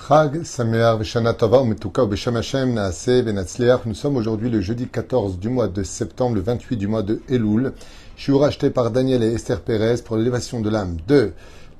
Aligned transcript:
Chag 0.00 0.44
Sameach 0.44 0.98
Veshana 0.98 1.32
Tova 1.32 1.58
Umetuka 1.58 2.06
Besham 2.06 2.36
Hashem 2.36 2.74
Naaseh 2.74 3.22
Benatzliach. 3.22 3.86
Nous 3.86 3.94
sommes 3.94 4.16
aujourd'hui 4.16 4.50
le 4.50 4.60
jeudi 4.60 4.86
14 4.86 5.38
du 5.38 5.48
mois 5.48 5.68
de 5.68 5.82
septembre, 5.82 6.36
le 6.36 6.42
28 6.42 6.76
du 6.76 6.86
mois 6.86 7.02
de 7.02 7.20
Elul. 7.28 7.72
Je 8.16 8.22
suis 8.22 8.32
racheté 8.32 8.70
par 8.70 8.90
Daniel 8.90 9.22
et 9.22 9.32
Esther 9.32 9.60
Pérez 9.60 10.02
pour 10.04 10.16
l'élévation 10.16 10.60
de 10.60 10.70
l'âme 10.70 10.96
de 11.08 11.32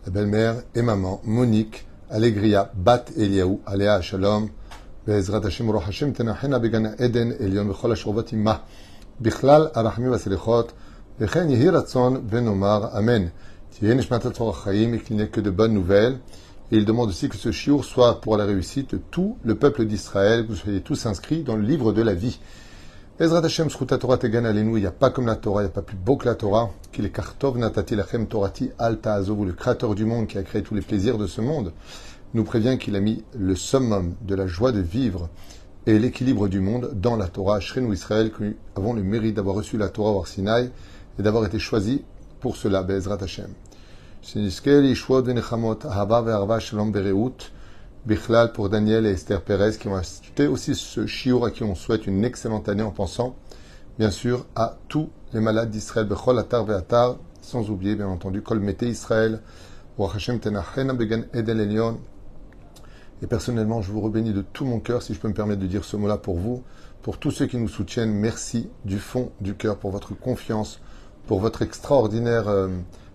la 0.04 0.12
belle-mère 0.12 0.56
et 0.74 0.82
maman 0.82 1.20
Monique 1.24 1.86
Allegria 2.10 2.70
Bat 2.74 3.04
Eliaou 3.16 3.60
Alea 3.66 4.00
Shalom. 4.00 4.48
בעזרת 5.06 5.44
השם 5.44 5.68
וברוך 5.68 5.88
השם 5.88 6.12
תנחנה 6.12 6.58
בגן 6.58 6.86
עדן 6.86 7.30
עליון 7.44 7.68
בכל 7.68 7.92
השכבות 7.92 8.32
עמה 8.32 8.56
בכלל 9.20 9.68
הרחמים 9.74 10.10
והסליחות 10.10 10.72
וכן 11.20 11.50
יהי 11.50 11.68
רצון 11.68 12.26
ונאמר 12.30 12.98
אמן. 12.98 13.26
תהיה 13.78 13.94
נשמת 13.94 14.26
הצורך 14.26 14.58
החיים 14.58 14.94
et 14.94 14.98
qu'il 14.98 15.16
n'y 15.16 15.22
ait 15.22 15.28
que 15.28 15.40
de 15.40 15.50
bonnes 15.50 15.74
nouvelles. 15.74 16.16
Et 16.71 16.77
il 16.77 16.85
demande 16.85 17.09
aussi 17.09 17.27
que 17.27 17.35
ce 17.35 17.51
chiour 17.51 17.83
soit 17.83 18.21
pour 18.21 18.37
la 18.37 18.45
réussite 18.45 18.91
de 18.91 19.01
tout 19.11 19.37
le 19.43 19.55
peuple 19.55 19.85
d'Israël, 19.85 20.43
que 20.43 20.51
vous 20.51 20.55
soyez 20.55 20.79
tous 20.79 21.05
inscrits 21.05 21.43
dans 21.43 21.57
le 21.57 21.63
livre 21.63 21.91
de 21.91 22.01
la 22.01 22.13
vie. 22.13 22.39
Ezrat 23.19 23.43
Hashem, 23.43 23.69
Sruta 23.69 23.97
Tegan 23.97 24.45
Alenu, 24.45 24.77
il 24.77 24.81
n'y 24.81 24.85
a 24.85 24.91
pas 24.91 25.09
comme 25.09 25.25
la 25.25 25.35
Torah, 25.35 25.61
il 25.61 25.65
n'y 25.65 25.69
a 25.69 25.73
pas 25.73 25.81
plus 25.81 25.97
beau 25.97 26.15
que 26.15 26.25
la 26.25 26.35
Torah, 26.35 26.71
qu'il 26.93 27.03
est 27.03 27.11
Kartov 27.11 27.57
Natati 27.57 27.95
Lachem 27.95 28.25
Torati 28.25 28.71
Alta 28.79 29.15
Azov, 29.15 29.45
le 29.45 29.51
créateur 29.51 29.95
du 29.95 30.05
monde 30.05 30.27
qui 30.27 30.37
a 30.37 30.43
créé 30.43 30.63
tous 30.63 30.73
les 30.73 30.81
plaisirs 30.81 31.17
de 31.17 31.27
ce 31.27 31.41
monde, 31.41 31.73
nous 32.33 32.45
prévient 32.45 32.77
qu'il 32.79 32.95
a 32.95 33.01
mis 33.01 33.25
le 33.37 33.55
summum 33.55 34.15
de 34.21 34.33
la 34.33 34.47
joie 34.47 34.71
de 34.71 34.79
vivre 34.79 35.27
et 35.85 35.99
l'équilibre 35.99 36.47
du 36.47 36.61
monde 36.61 36.91
dans 36.95 37.17
la 37.17 37.27
Torah, 37.27 37.59
Shrenu 37.59 37.93
Israël, 37.93 38.31
que 38.31 38.43
nous 38.45 38.53
avons 38.77 38.93
le 38.93 39.03
mérite 39.03 39.35
d'avoir 39.35 39.55
reçu 39.55 39.77
la 39.77 39.89
Torah 39.89 40.11
au 40.11 40.25
Sinaï 40.25 40.71
et 41.19 41.21
d'avoir 41.21 41.45
été 41.45 41.59
choisis 41.59 41.99
pour 42.39 42.55
cela, 42.55 42.81
Bezrat 42.81 43.21
Hashem. 43.21 43.49
Bichlal 48.05 48.51
pour 48.53 48.69
Daniel 48.69 49.05
et 49.05 49.11
Esther 49.11 49.41
Pérez 49.41 49.77
qui 49.77 49.87
ont 49.87 49.95
acheté 49.95 50.47
aussi 50.47 50.75
ce 50.75 51.07
chiour 51.07 51.45
à 51.45 51.51
qui 51.51 51.63
on 51.63 51.75
souhaite 51.75 52.05
une 52.05 52.23
excellente 52.23 52.69
année 52.69 52.83
en 52.83 52.91
pensant, 52.91 53.35
bien 53.97 54.11
sûr, 54.11 54.45
à 54.55 54.77
tous 54.87 55.09
les 55.33 55.39
malades 55.39 55.69
d'Israël, 55.69 56.07
Bechol 56.07 56.37
Atar 56.37 56.65
Ve'atar, 56.65 57.17
sans 57.41 57.69
oublier, 57.69 57.95
bien 57.95 58.07
entendu, 58.07 58.41
Kol 58.41 58.59
Mete 58.59 58.83
Israël, 58.83 59.41
Hashem 59.99 60.39
Tenachena 60.39 60.93
Began 60.93 61.23
Edel 61.33 61.59
Elion. 61.59 61.99
Et 63.23 63.27
personnellement, 63.27 63.81
je 63.81 63.91
vous 63.91 64.01
rebénis 64.01 64.33
de 64.33 64.41
tout 64.41 64.65
mon 64.65 64.79
cœur, 64.79 65.03
si 65.03 65.13
je 65.13 65.19
peux 65.19 65.27
me 65.27 65.33
permettre 65.33 65.61
de 65.61 65.67
dire 65.67 65.83
ce 65.83 65.95
mot-là 65.97 66.17
pour 66.17 66.37
vous, 66.37 66.63
pour 67.01 67.17
tous 67.17 67.31
ceux 67.31 67.45
qui 67.45 67.57
nous 67.57 67.67
soutiennent, 67.67 68.13
merci 68.13 68.69
du 68.85 68.97
fond 68.97 69.31
du 69.41 69.55
cœur 69.55 69.77
pour 69.77 69.91
votre 69.91 70.15
confiance, 70.15 70.79
pour 71.27 71.39
votre 71.39 71.61
extraordinaire 71.61 72.47
euh, 72.47 72.69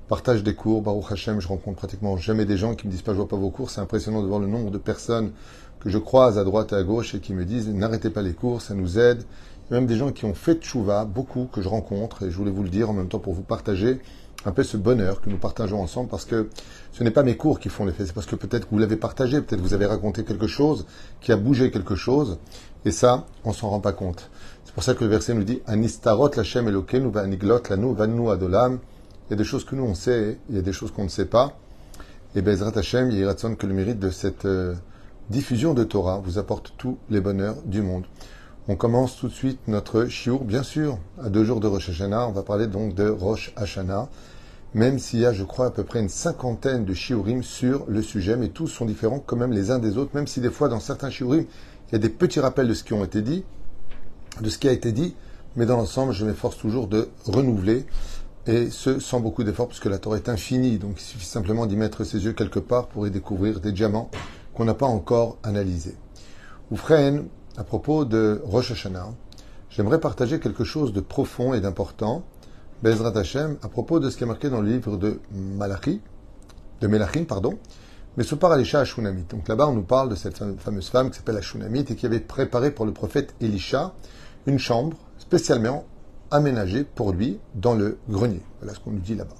partage 0.08 0.42
des 0.42 0.54
cours. 0.54 0.82
Baruch 0.82 1.10
Hashem, 1.10 1.40
je 1.40 1.48
rencontre 1.48 1.76
pratiquement 1.76 2.16
jamais 2.16 2.44
des 2.44 2.56
gens 2.56 2.74
qui 2.74 2.86
me 2.86 2.92
disent 2.92 3.02
pas 3.02 3.12
je 3.12 3.18
vois 3.18 3.28
pas 3.28 3.36
vos 3.36 3.50
cours. 3.50 3.70
C'est 3.70 3.80
impressionnant 3.80 4.22
de 4.22 4.26
voir 4.26 4.40
le 4.40 4.46
nombre 4.46 4.70
de 4.70 4.78
personnes 4.78 5.32
que 5.80 5.90
je 5.90 5.98
croise 5.98 6.38
à 6.38 6.44
droite 6.44 6.72
et 6.72 6.76
à 6.76 6.82
gauche 6.82 7.14
et 7.14 7.20
qui 7.20 7.34
me 7.34 7.44
disent 7.44 7.68
n'arrêtez 7.68 8.10
pas 8.10 8.22
les 8.22 8.32
cours, 8.32 8.62
ça 8.62 8.74
nous 8.74 8.98
aide. 8.98 9.22
Il 9.68 9.74
y 9.74 9.76
a 9.76 9.80
même 9.80 9.88
des 9.88 9.96
gens 9.96 10.12
qui 10.12 10.24
ont 10.24 10.34
fait 10.34 10.54
tchouva, 10.54 11.04
beaucoup 11.04 11.48
que 11.52 11.60
je 11.60 11.68
rencontre 11.68 12.22
et 12.22 12.30
je 12.30 12.36
voulais 12.36 12.50
vous 12.50 12.62
le 12.62 12.68
dire 12.68 12.88
en 12.88 12.92
même 12.92 13.08
temps 13.08 13.18
pour 13.18 13.34
vous 13.34 13.42
partager 13.42 14.00
un 14.44 14.52
peu 14.52 14.62
ce 14.62 14.76
bonheur 14.76 15.20
que 15.20 15.28
nous 15.28 15.38
partageons 15.38 15.82
ensemble 15.82 16.08
parce 16.08 16.24
que 16.24 16.48
ce 16.92 17.02
n'est 17.02 17.10
pas 17.10 17.24
mes 17.24 17.36
cours 17.36 17.58
qui 17.58 17.68
font 17.68 17.84
l'effet, 17.84 18.06
c'est 18.06 18.12
parce 18.12 18.26
que 18.26 18.36
peut-être 18.36 18.66
que 18.66 18.70
vous 18.70 18.78
l'avez 18.78 18.96
partagé, 18.96 19.40
peut-être 19.40 19.60
que 19.60 19.66
vous 19.66 19.74
avez 19.74 19.86
raconté 19.86 20.22
quelque 20.22 20.46
chose 20.46 20.86
qui 21.20 21.32
a 21.32 21.36
bougé 21.36 21.72
quelque 21.72 21.96
chose 21.96 22.38
et 22.84 22.92
ça, 22.92 23.26
on 23.44 23.52
s'en 23.52 23.70
rend 23.70 23.80
pas 23.80 23.92
compte. 23.92 24.30
C'est 24.64 24.72
pour 24.72 24.84
ça 24.84 24.94
que 24.94 25.02
le 25.02 25.10
verset 25.10 25.34
nous 25.34 25.42
dit 25.42 25.60
Anistarot 25.66 26.30
lachem 26.36 26.68
elokenu 26.68 27.10
va 27.10 27.22
aniglot 27.22 27.62
lanu 27.68 27.94
vanu 27.94 28.30
adolam. 28.30 28.78
Il 29.28 29.32
y 29.32 29.34
a 29.34 29.36
des 29.36 29.44
choses 29.44 29.64
que 29.64 29.74
nous 29.74 29.82
on 29.82 29.94
sait, 29.94 30.38
il 30.48 30.56
y 30.56 30.58
a 30.58 30.62
des 30.62 30.72
choses 30.72 30.92
qu'on 30.92 31.04
ne 31.04 31.08
sait 31.08 31.26
pas. 31.26 31.58
Et 32.36 32.42
Bezrat 32.42 32.72
Hashem, 32.76 33.10
il 33.10 33.18
y 33.18 33.24
a 33.24 33.34
que 33.34 33.66
le 33.66 33.74
mérite 33.74 33.98
de 33.98 34.10
cette 34.10 34.44
euh, 34.44 34.74
diffusion 35.30 35.74
de 35.74 35.82
Torah 35.84 36.20
vous 36.22 36.38
apporte 36.38 36.74
tous 36.78 36.98
les 37.10 37.20
bonheurs 37.20 37.56
du 37.64 37.82
monde. 37.82 38.04
On 38.68 38.76
commence 38.76 39.16
tout 39.16 39.28
de 39.28 39.32
suite 39.32 39.58
notre 39.68 40.06
shiur, 40.06 40.44
bien 40.44 40.62
sûr, 40.62 40.98
à 41.22 41.28
deux 41.28 41.44
jours 41.44 41.60
de 41.60 41.66
Rosh 41.66 41.88
Hashanah. 41.88 42.28
On 42.28 42.32
va 42.32 42.42
parler 42.42 42.66
donc 42.66 42.94
de 42.94 43.08
Rosh 43.08 43.52
Hashanah, 43.56 44.08
même 44.74 44.98
s'il 44.98 45.20
y 45.20 45.26
a, 45.26 45.32
je 45.32 45.44
crois, 45.44 45.66
à 45.66 45.70
peu 45.70 45.82
près 45.82 46.00
une 46.00 46.08
cinquantaine 46.08 46.84
de 46.84 46.94
shiurim 46.94 47.42
sur 47.42 47.84
le 47.88 48.02
sujet, 48.02 48.36
mais 48.36 48.48
tous 48.48 48.68
sont 48.68 48.84
différents 48.84 49.18
quand 49.18 49.36
même 49.36 49.52
les 49.52 49.70
uns 49.70 49.78
des 49.78 49.98
autres, 49.98 50.10
même 50.14 50.26
si 50.26 50.40
des 50.40 50.50
fois 50.50 50.68
dans 50.68 50.80
certains 50.80 51.10
shiurim, 51.10 51.46
il 51.88 51.92
y 51.92 51.94
a 51.96 51.98
des 51.98 52.10
petits 52.10 52.40
rappels 52.40 52.68
de 52.68 52.74
ce 52.74 52.84
qui 52.84 52.92
ont 52.92 53.04
été 53.04 53.22
dit, 53.22 53.44
de 54.40 54.50
ce 54.50 54.58
qui 54.58 54.68
a 54.68 54.72
été 54.72 54.92
dit, 54.92 55.14
mais 55.56 55.64
dans 55.64 55.76
l'ensemble, 55.76 56.12
je 56.12 56.26
m'efforce 56.26 56.58
toujours 56.58 56.86
de 56.86 57.08
renouveler 57.24 57.86
et 58.46 58.70
ce 58.70 59.00
sans 59.00 59.20
beaucoup 59.20 59.44
d'efforts, 59.44 59.68
puisque 59.68 59.86
la 59.86 59.98
Torah 59.98 60.16
est 60.16 60.28
infinie, 60.28 60.78
donc 60.78 61.00
il 61.00 61.04
suffit 61.04 61.26
simplement 61.26 61.66
d'y 61.66 61.76
mettre 61.76 62.04
ses 62.04 62.24
yeux 62.24 62.32
quelque 62.32 62.60
part 62.60 62.86
pour 62.86 63.06
y 63.06 63.10
découvrir 63.10 63.60
des 63.60 63.72
diamants 63.72 64.10
qu'on 64.54 64.64
n'a 64.64 64.74
pas 64.74 64.86
encore 64.86 65.38
analysés. 65.42 65.96
Oufren, 66.70 67.26
à 67.56 67.64
propos 67.64 68.04
de 68.04 68.40
Rosh 68.44 68.70
Hashanah, 68.70 69.08
j'aimerais 69.70 70.00
partager 70.00 70.38
quelque 70.40 70.64
chose 70.64 70.92
de 70.92 71.00
profond 71.00 71.54
et 71.54 71.60
d'important, 71.60 72.24
Bezrat 72.82 73.18
Hashem, 73.18 73.56
à 73.62 73.68
propos 73.68 74.00
de 74.00 74.10
ce 74.10 74.16
qui 74.16 74.24
est 74.24 74.26
marqué 74.26 74.50
dans 74.50 74.60
le 74.60 74.70
livre 74.70 74.96
de 74.96 75.20
Malachi, 75.32 76.00
de 76.80 76.86
Melachim, 76.86 77.24
pardon, 77.24 77.58
mais 78.16 78.24
ce 78.24 78.34
par 78.34 78.54
Elisha 78.54 78.80
Ashunamit. 78.80 79.24
Donc 79.28 79.48
là-bas, 79.48 79.66
on 79.66 79.74
nous 79.74 79.82
parle 79.82 80.08
de 80.08 80.14
cette 80.14 80.42
fameuse 80.58 80.88
femme 80.88 81.10
qui 81.10 81.16
s'appelle 81.16 81.36
Ashunamit 81.36 81.84
et 81.88 81.96
qui 81.96 82.06
avait 82.06 82.20
préparé 82.20 82.70
pour 82.70 82.86
le 82.86 82.92
prophète 82.92 83.34
Elisha 83.40 83.94
une 84.46 84.58
chambre 84.58 84.96
spécialement 85.18 85.84
aménagé 86.30 86.84
pour 86.84 87.12
lui 87.12 87.38
dans 87.54 87.74
le 87.74 87.98
grenier. 88.08 88.40
Voilà 88.60 88.74
ce 88.74 88.80
qu'on 88.80 88.90
nous 88.90 89.00
dit 89.00 89.14
là-bas. 89.14 89.36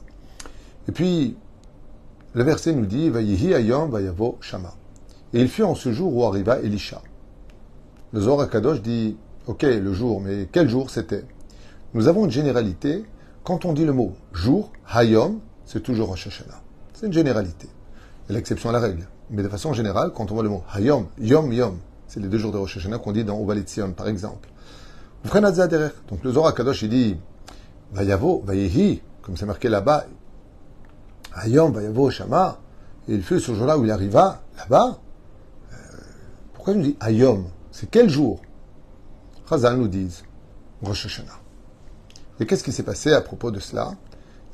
Et 0.89 0.93
puis, 0.93 1.37
le 2.35 2.45
verset 2.45 2.73
nous 2.73 2.87
dit 2.87 3.09
Vayihi 3.11 3.55
ayom 3.55 3.91
vayavo 3.91 4.39
shama. 4.41 4.75
Et 5.33 5.41
il 5.41 5.49
fut 5.49 5.63
en 5.63 5.75
ce 5.75 5.93
jour 5.93 6.15
où 6.15 6.25
arriva 6.25 6.59
Elisha. 6.61 7.03
Le 8.13 8.21
Zohar 8.21 8.49
Kadosh 8.49 8.83
dit 8.83 9.17
Ok, 9.47 9.63
le 9.63 9.93
jour, 9.93 10.21
mais 10.21 10.49
quel 10.51 10.69
jour 10.69 10.91
c'était? 10.91 11.25
Nous 11.95 12.09
avons 12.09 12.25
une 12.25 12.31
généralité. 12.31 13.05
Quand 13.45 13.65
on 13.65 13.73
dit 13.73 13.85
le 13.85 13.93
mot 13.93 14.13
jour, 14.33 14.73
hayom, 14.93 15.39
c'est 15.65 15.83
toujours 15.83 16.09
Rosh 16.09 16.27
Hashanah. 16.27 16.61
C'est 16.95 17.07
une 17.07 17.13
généralité. 17.13 17.69
L'exception 18.29 18.71
à 18.71 18.73
la 18.73 18.81
règle. 18.81 19.07
Mais 19.31 19.43
de 19.43 19.49
façon 19.49 19.73
générale, 19.73 20.11
quand 20.15 20.31
on 20.31 20.35
voit 20.35 20.43
le 20.43 20.49
mot 20.49 20.63
hayom, 20.75 21.07
yom, 21.19 21.53
yom, 21.53 21.79
c'est 22.09 22.21
les 22.21 22.29
deux 22.29 22.39
jours 22.39 22.53
de 22.53 22.59
Rosh 22.59 22.77
Hashanah 22.77 22.99
qu'on 22.99 23.13
dit 23.13 23.25
dans 23.25 23.45
Sion, 23.67 23.93
par 23.93 24.09
exemple. 24.09 24.49
Donc 25.27 26.23
le 26.23 26.33
Zohar 26.33 26.55
Kadosh, 26.55 26.83
il 26.83 26.91
dit 26.91 27.17
Vayavo, 27.93 28.43
Vayehi, 28.45 29.03
comme 29.23 29.37
c'est 29.37 29.47
marqué 29.47 29.69
là-bas, 29.69 30.07
Ayom, 31.35 31.73
Vayavo, 31.73 32.11
Shama, 32.11 32.59
et 33.09 33.15
il 33.15 33.23
fut 33.23 33.41
ce 33.41 33.55
jour-là 33.55 33.77
où 33.77 33.85
il 33.85 33.91
arriva, 33.91 34.43
là-bas. 34.57 34.99
Euh, 35.73 35.77
pourquoi 36.55 36.75
il 36.75 36.79
nous 36.79 36.85
dit 36.87 36.97
Ayom? 37.01 37.47
C'est 37.73 37.91
quel 37.91 38.09
jour? 38.09 38.41
Chazal 39.49 39.77
nous 39.77 39.89
dit 39.89 40.23
Rosh 40.83 41.07
Hashanah. 41.07 41.41
Et 42.41 42.47
qu'est-ce 42.47 42.65
qui 42.65 42.73
s'est 42.73 42.83
passé 42.83 43.13
à 43.13 43.21
propos 43.21 43.51
de 43.51 43.61
cela? 43.61 43.95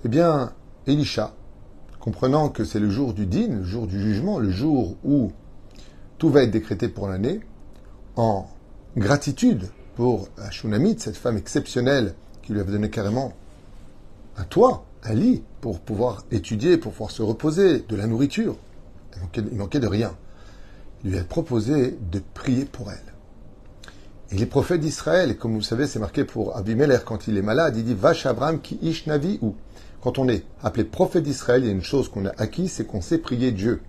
Eh 0.04 0.08
bien, 0.08 0.52
Elisha, 0.86 1.32
comprenant 2.00 2.48
que 2.48 2.64
c'est 2.64 2.80
le 2.80 2.90
jour 2.90 3.14
du 3.14 3.26
din, 3.26 3.48
le 3.48 3.64
jour 3.64 3.86
du 3.86 4.00
jugement, 4.00 4.38
le 4.38 4.50
jour 4.50 4.96
où 5.04 5.32
tout 6.18 6.30
va 6.30 6.42
être 6.42 6.50
décrété 6.50 6.88
pour 6.88 7.08
l'année, 7.08 7.40
en 8.16 8.46
gratitude 8.96 9.68
pour 9.94 10.28
Shunamit, 10.50 10.96
cette 10.98 11.16
femme 11.16 11.36
exceptionnelle 11.36 12.14
qui 12.42 12.52
lui 12.52 12.60
avait 12.60 12.72
donné 12.72 12.90
carrément 12.90 13.34
un 14.36 14.44
toit, 14.44 14.84
un 15.04 15.14
lit, 15.14 15.42
pour 15.60 15.80
pouvoir 15.80 16.24
étudier, 16.30 16.78
pour 16.78 16.92
pouvoir 16.92 17.10
se 17.10 17.22
reposer, 17.22 17.80
de 17.88 17.96
la 17.96 18.06
nourriture. 18.06 18.56
Il 19.14 19.22
manquait, 19.22 19.42
manquait 19.42 19.80
de 19.80 19.86
rien. 19.86 20.16
Il 21.04 21.10
lui 21.10 21.18
a 21.18 21.24
proposé 21.24 21.98
de 22.10 22.20
prier 22.34 22.64
pour 22.64 22.90
elle. 22.90 23.12
Et 24.32 24.36
les 24.36 24.46
prophètes 24.46 24.80
d'Israël, 24.80 25.36
comme 25.36 25.52
vous 25.52 25.58
le 25.58 25.64
savez, 25.64 25.86
c'est 25.86 25.98
marqué 25.98 26.24
pour 26.24 26.56
Abimelech 26.56 27.04
quand 27.04 27.28
il 27.28 27.36
est 27.36 27.42
malade, 27.42 27.76
il 27.76 27.84
dit 27.84 27.94
Vache 27.94 28.24
Abraham 28.24 28.60
qui 28.60 28.78
ish 28.80 29.06
navi 29.06 29.38
ou. 29.42 29.54
Quand 30.00 30.18
on 30.18 30.28
est 30.28 30.44
appelé 30.62 30.84
prophète 30.84 31.22
d'Israël, 31.22 31.62
il 31.62 31.66
y 31.66 31.68
a 31.68 31.72
une 31.72 31.82
chose 31.82 32.08
qu'on 32.08 32.26
a 32.26 32.32
acquis, 32.38 32.68
c'est 32.68 32.84
qu'on 32.84 33.00
sait 33.00 33.18
prier 33.18 33.52
Dieu. 33.52 33.82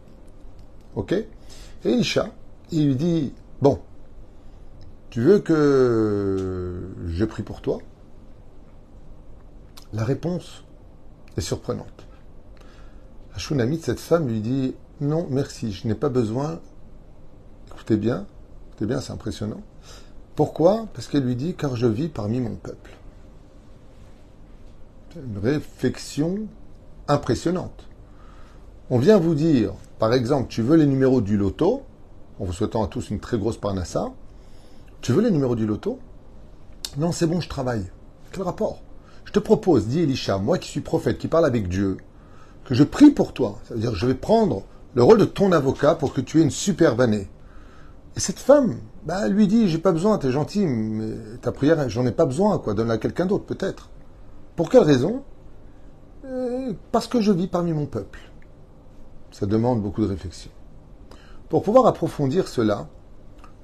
Ok? 0.95 1.13
Et 1.13 1.91
Isha, 1.91 2.29
il 2.71 2.87
lui 2.87 2.95
dit 2.95 3.33
Bon, 3.61 3.79
tu 5.13 5.21
veux 5.21 5.37
que 5.37 6.89
je 7.05 7.23
prie 7.23 7.43
pour 7.43 7.61
toi? 7.61 7.77
La 9.93 10.03
réponse 10.03 10.63
est 11.37 11.41
surprenante. 11.41 12.07
Shunamit, 13.37 13.79
cette 13.79 13.99
femme, 13.99 14.27
lui 14.27 14.41
dit 14.41 14.73
Non, 15.01 15.27
merci, 15.29 15.71
je 15.71 15.87
n'ai 15.87 15.93
pas 15.93 16.09
besoin. 16.09 16.59
Écoutez 17.67 17.95
bien, 17.95 18.25
écoutez 18.69 18.87
bien, 18.87 19.01
c'est 19.01 19.13
impressionnant. 19.13 19.61
Pourquoi? 20.35 20.87
Parce 20.95 21.07
qu'elle 21.07 21.25
lui 21.25 21.35
dit 21.35 21.53
Car 21.53 21.75
je 21.75 21.85
vis 21.85 22.09
parmi 22.09 22.39
mon 22.39 22.55
peuple. 22.55 22.97
Une 25.15 25.37
réflexion 25.37 26.47
impressionnante. 27.07 27.87
On 28.89 28.97
vient 28.97 29.19
vous 29.19 29.35
dire, 29.35 29.73
par 29.99 30.11
exemple, 30.11 30.47
tu 30.47 30.63
veux 30.63 30.75
les 30.75 30.87
numéros 30.87 31.21
du 31.21 31.37
loto, 31.37 31.83
en 32.39 32.45
vous 32.45 32.53
souhaitant 32.53 32.83
à 32.83 32.87
tous 32.87 33.11
une 33.11 33.19
très 33.19 33.37
grosse 33.37 33.57
parnassa, 33.57 34.11
tu 35.03 35.11
veux 35.11 35.21
les 35.21 35.31
numéros 35.31 35.55
du 35.55 35.67
loto? 35.67 35.99
Non, 36.97 37.11
c'est 37.11 37.27
bon, 37.27 37.41
je 37.41 37.49
travaille. 37.49 37.85
Quel 38.31 38.43
rapport? 38.43 38.81
Je 39.25 39.33
te 39.33 39.39
propose, 39.39 39.87
dit 39.87 39.99
Elisha, 39.99 40.37
moi 40.37 40.57
qui 40.57 40.69
suis 40.69 40.79
prophète, 40.79 41.17
qui 41.17 41.27
parle 41.27 41.45
avec 41.45 41.67
Dieu, 41.67 41.97
que 42.63 42.73
je 42.73 42.85
prie 42.85 43.11
pour 43.11 43.33
toi. 43.33 43.59
Ça 43.65 43.73
veut 43.73 43.81
dire 43.81 43.91
que 43.91 43.97
je 43.97 44.05
vais 44.05 44.15
prendre 44.15 44.63
le 44.95 45.03
rôle 45.03 45.17
de 45.19 45.25
ton 45.25 45.51
avocat 45.51 45.95
pour 45.95 46.13
que 46.13 46.21
tu 46.21 46.39
aies 46.39 46.43
une 46.43 46.51
superbe 46.51 47.01
année. 47.01 47.27
Et 48.15 48.21
cette 48.21 48.39
femme, 48.39 48.77
bah, 49.05 49.27
lui 49.27 49.47
dit, 49.47 49.67
j'ai 49.67 49.77
pas 49.77 49.91
besoin, 49.91 50.17
t'es 50.17 50.31
gentil, 50.31 50.65
mais 50.65 51.37
ta 51.41 51.51
prière, 51.51 51.89
j'en 51.89 52.05
ai 52.05 52.11
pas 52.13 52.25
besoin, 52.25 52.57
quoi, 52.57 52.73
donne-la 52.73 52.93
à 52.93 52.97
quelqu'un 52.97 53.25
d'autre, 53.25 53.43
peut-être. 53.43 53.89
Pour 54.55 54.69
quelle 54.69 54.83
raison? 54.83 55.23
Euh, 56.23 56.71
Parce 56.93 57.07
que 57.07 57.19
je 57.19 57.33
vis 57.33 57.47
parmi 57.47 57.73
mon 57.73 57.87
peuple. 57.87 58.19
Ça 59.31 59.47
demande 59.47 59.81
beaucoup 59.81 60.01
de 60.01 60.07
réflexion. 60.07 60.51
Pour 61.49 61.61
pouvoir 61.61 61.87
approfondir 61.87 62.47
cela, 62.47 62.87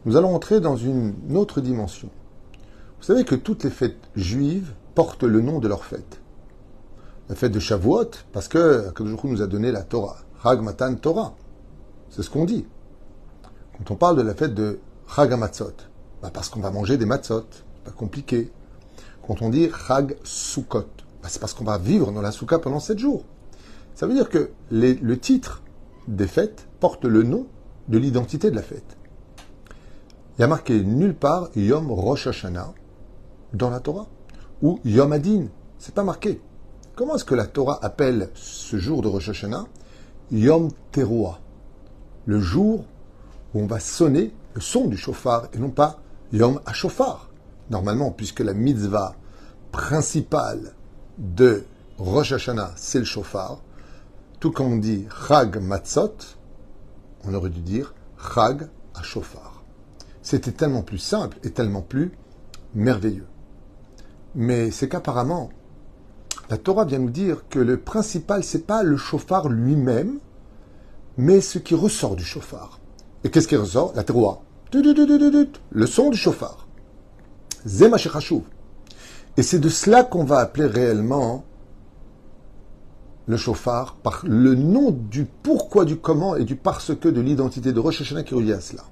nous 0.05 0.15
allons 0.15 0.33
entrer 0.33 0.59
dans 0.59 0.77
une 0.77 1.13
autre 1.35 1.61
dimension. 1.61 2.09
Vous 2.99 3.05
savez 3.05 3.25
que 3.25 3.35
toutes 3.35 3.63
les 3.63 3.69
fêtes 3.69 4.09
juives 4.15 4.73
portent 4.95 5.23
le 5.23 5.41
nom 5.41 5.59
de 5.59 5.67
leur 5.67 5.83
fête. 5.83 6.21
La 7.27 7.35
fête 7.35 7.51
de 7.51 7.59
Shavuot, 7.59 8.11
parce 8.31 8.47
que 8.47 8.87
Akadosh 8.89 9.23
nous 9.23 9.41
a 9.41 9.47
donné 9.47 9.71
la 9.71 9.83
Torah. 9.83 10.17
Chag 10.41 10.61
Matan 10.61 10.95
Torah. 10.95 11.35
C'est 12.09 12.23
ce 12.23 12.29
qu'on 12.29 12.45
dit. 12.45 12.65
Quand 13.77 13.91
on 13.91 13.95
parle 13.95 14.17
de 14.17 14.21
la 14.21 14.33
fête 14.33 14.53
de 14.53 14.79
Chag 15.13 15.29
bah 16.21 16.31
parce 16.33 16.49
qu'on 16.49 16.59
va 16.59 16.71
manger 16.71 16.97
des 16.97 17.05
matzot. 17.05 17.45
Pas 17.83 17.91
compliqué. 17.91 18.51
Quand 19.25 19.41
on 19.41 19.49
dit 19.49 19.69
Chag 19.87 20.17
Sukkot, 20.23 20.87
bah 21.21 21.27
c'est 21.29 21.39
parce 21.39 21.53
qu'on 21.53 21.65
va 21.65 21.77
vivre 21.77 22.11
dans 22.11 22.21
la 22.21 22.31
Soukha 22.31 22.59
pendant 22.59 22.79
sept 22.79 22.99
jours. 22.99 23.23
Ça 23.95 24.07
veut 24.07 24.13
dire 24.13 24.29
que 24.29 24.49
le 24.71 25.17
titre 25.17 25.61
des 26.07 26.27
fêtes 26.27 26.67
porte 26.79 27.05
le 27.05 27.23
nom 27.23 27.47
de 27.89 27.97
l'identité 27.97 28.49
de 28.49 28.55
la 28.55 28.61
fête. 28.61 28.97
Il 30.39 30.43
y 30.43 30.45
a 30.45 30.47
marqué 30.47 30.81
nulle 30.81 31.15
part 31.15 31.49
Yom 31.57 31.91
Rosh 31.91 32.27
Hashanah 32.27 32.73
dans 33.51 33.69
la 33.69 33.81
Torah 33.81 34.07
ou 34.61 34.79
Yom 34.85 35.11
Adin. 35.11 35.47
C'est 35.77 35.93
pas 35.93 36.05
marqué. 36.05 36.39
Comment 36.95 37.15
est-ce 37.15 37.25
que 37.25 37.35
la 37.35 37.45
Torah 37.45 37.77
appelle 37.81 38.29
ce 38.35 38.77
jour 38.77 39.01
de 39.01 39.09
Rosh 39.09 39.27
Hashanah 39.27 39.65
Yom 40.31 40.69
Teruah, 40.93 41.41
le 42.25 42.39
jour 42.39 42.85
où 43.53 43.59
on 43.59 43.65
va 43.65 43.81
sonner 43.81 44.33
le 44.53 44.61
son 44.61 44.87
du 44.87 44.95
chauffard 44.95 45.49
et 45.51 45.57
non 45.57 45.71
pas 45.71 45.99
Yom 46.31 46.61
HaShofar. 46.65 47.29
Normalement, 47.69 48.11
puisque 48.11 48.39
la 48.39 48.53
mitzvah 48.53 49.15
principale 49.73 50.73
de 51.17 51.65
Rosh 51.97 52.31
Hashanah, 52.31 52.71
c'est 52.77 52.99
le 52.99 53.03
chauffard, 53.03 53.59
tout 54.39 54.51
comme 54.51 54.71
on 54.71 54.77
dit 54.77 55.05
Chag 55.27 55.57
Matzot, 55.57 56.15
on 57.25 57.33
aurait 57.33 57.49
dû 57.49 57.59
dire 57.59 57.93
Chag 58.33 58.69
HaShofar. 58.95 59.48
C'était 60.29 60.51
tellement 60.51 60.83
plus 60.83 60.99
simple 60.99 61.39
et 61.43 61.49
tellement 61.49 61.81
plus 61.81 62.11
merveilleux. 62.75 63.25
Mais 64.35 64.69
c'est 64.69 64.87
qu'apparemment, 64.87 65.49
la 66.51 66.57
Torah 66.59 66.85
vient 66.85 66.99
nous 66.99 67.09
dire 67.09 67.49
que 67.49 67.57
le 67.57 67.79
principal, 67.79 68.43
c'est 68.43 68.67
pas 68.67 68.83
le 68.83 68.95
chauffard 68.95 69.49
lui-même, 69.49 70.19
mais 71.17 71.41
ce 71.41 71.57
qui 71.57 71.73
ressort 71.73 72.15
du 72.15 72.23
chauffard. 72.23 72.79
Et 73.23 73.31
qu'est-ce 73.31 73.47
qui 73.47 73.55
ressort? 73.55 73.91
La 73.95 74.03
teroua. 74.03 74.43
Le 74.71 75.85
son 75.87 76.11
du 76.11 76.17
chauffard. 76.17 76.67
Zema 77.65 77.97
Et 79.35 79.41
c'est 79.41 79.57
de 79.57 79.69
cela 79.69 80.03
qu'on 80.03 80.25
va 80.25 80.37
appeler 80.37 80.67
réellement 80.67 81.43
le 83.25 83.35
chauffard 83.35 83.95
par 83.95 84.21
le 84.27 84.53
nom 84.53 84.91
du 84.91 85.25
pourquoi, 85.25 85.85
du 85.85 85.97
comment 85.97 86.35
et 86.35 86.43
du 86.43 86.55
parce 86.55 86.95
que 86.95 87.09
de 87.09 87.19
l'identité 87.19 87.73
de 87.73 87.79
Rosh 87.79 88.01
Hashanah 88.01 88.21
qui 88.21 88.35
relie 88.35 88.53
à 88.53 88.61
cela. 88.61 88.83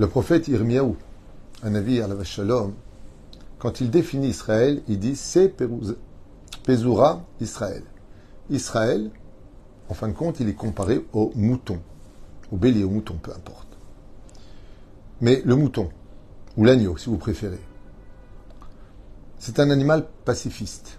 Le 0.00 0.08
prophète 0.08 0.48
Irmiaou, 0.48 0.96
un 1.62 1.74
avis 1.74 2.00
à 2.00 2.08
la 2.08 2.14
quand 3.58 3.82
il 3.82 3.90
définit 3.90 4.28
Israël, 4.28 4.80
il 4.88 4.98
dit 4.98 5.14
c'est 5.14 5.54
Pezura 6.64 7.22
Israël. 7.38 7.82
Israël, 8.48 9.10
en 9.90 9.92
fin 9.92 10.08
de 10.08 10.14
compte, 10.14 10.40
il 10.40 10.48
est 10.48 10.54
comparé 10.54 11.04
au 11.12 11.32
mouton, 11.34 11.80
au 12.50 12.56
bélier, 12.56 12.82
au 12.82 12.88
mouton, 12.88 13.18
peu 13.22 13.30
importe. 13.30 13.76
Mais 15.20 15.42
le 15.44 15.54
mouton, 15.54 15.90
ou 16.56 16.64
l'agneau, 16.64 16.96
si 16.96 17.10
vous 17.10 17.18
préférez, 17.18 17.60
c'est 19.38 19.60
un 19.60 19.68
animal 19.68 20.06
pacifiste. 20.24 20.98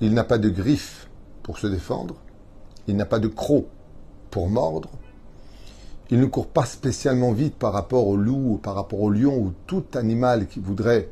Il 0.00 0.14
n'a 0.14 0.24
pas 0.24 0.38
de 0.38 0.48
griffes 0.48 1.10
pour 1.42 1.58
se 1.58 1.66
défendre, 1.66 2.14
il 2.88 2.96
n'a 2.96 3.04
pas 3.04 3.18
de 3.18 3.28
crocs 3.28 3.66
pour 4.30 4.48
mordre, 4.48 4.88
il 6.10 6.20
ne 6.20 6.26
court 6.26 6.48
pas 6.48 6.66
spécialement 6.66 7.32
vite 7.32 7.56
par 7.56 7.72
rapport 7.72 8.06
au 8.06 8.16
loup 8.16 8.54
ou 8.54 8.56
par 8.58 8.74
rapport 8.74 9.00
au 9.00 9.10
lion 9.10 9.36
ou 9.38 9.52
tout 9.66 9.84
animal 9.94 10.46
qui 10.46 10.60
voudrait 10.60 11.08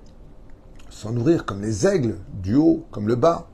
s'en 0.90 1.12
nourrir 1.12 1.44
comme 1.46 1.62
les 1.62 1.86
aigles, 1.86 2.16
du 2.42 2.54
haut 2.54 2.84
comme 2.90 3.08
le 3.08 3.16
bas. 3.16 3.48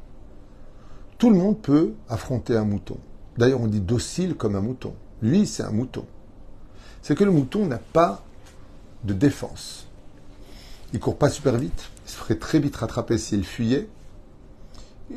Tout 1.16 1.30
le 1.30 1.36
monde 1.36 1.58
peut 1.58 1.94
affronter 2.08 2.56
un 2.56 2.64
mouton. 2.64 2.96
D'ailleurs, 3.36 3.60
on 3.60 3.68
dit 3.68 3.80
docile 3.80 4.34
comme 4.34 4.56
un 4.56 4.60
mouton. 4.60 4.94
Lui, 5.22 5.46
c'est 5.46 5.62
un 5.62 5.70
mouton. 5.70 6.04
C'est 7.02 7.16
que 7.16 7.24
le 7.24 7.30
mouton 7.30 7.66
n'a 7.66 7.78
pas 7.78 8.22
de 9.04 9.14
défense. 9.14 9.86
Il 10.92 11.00
court 11.00 11.16
pas 11.16 11.30
super 11.30 11.56
vite. 11.56 11.90
Il 12.06 12.10
se 12.10 12.16
ferait 12.16 12.36
très 12.36 12.58
vite 12.58 12.76
rattraper 12.76 13.18
s'il 13.18 13.44
fuyait. 13.44 13.88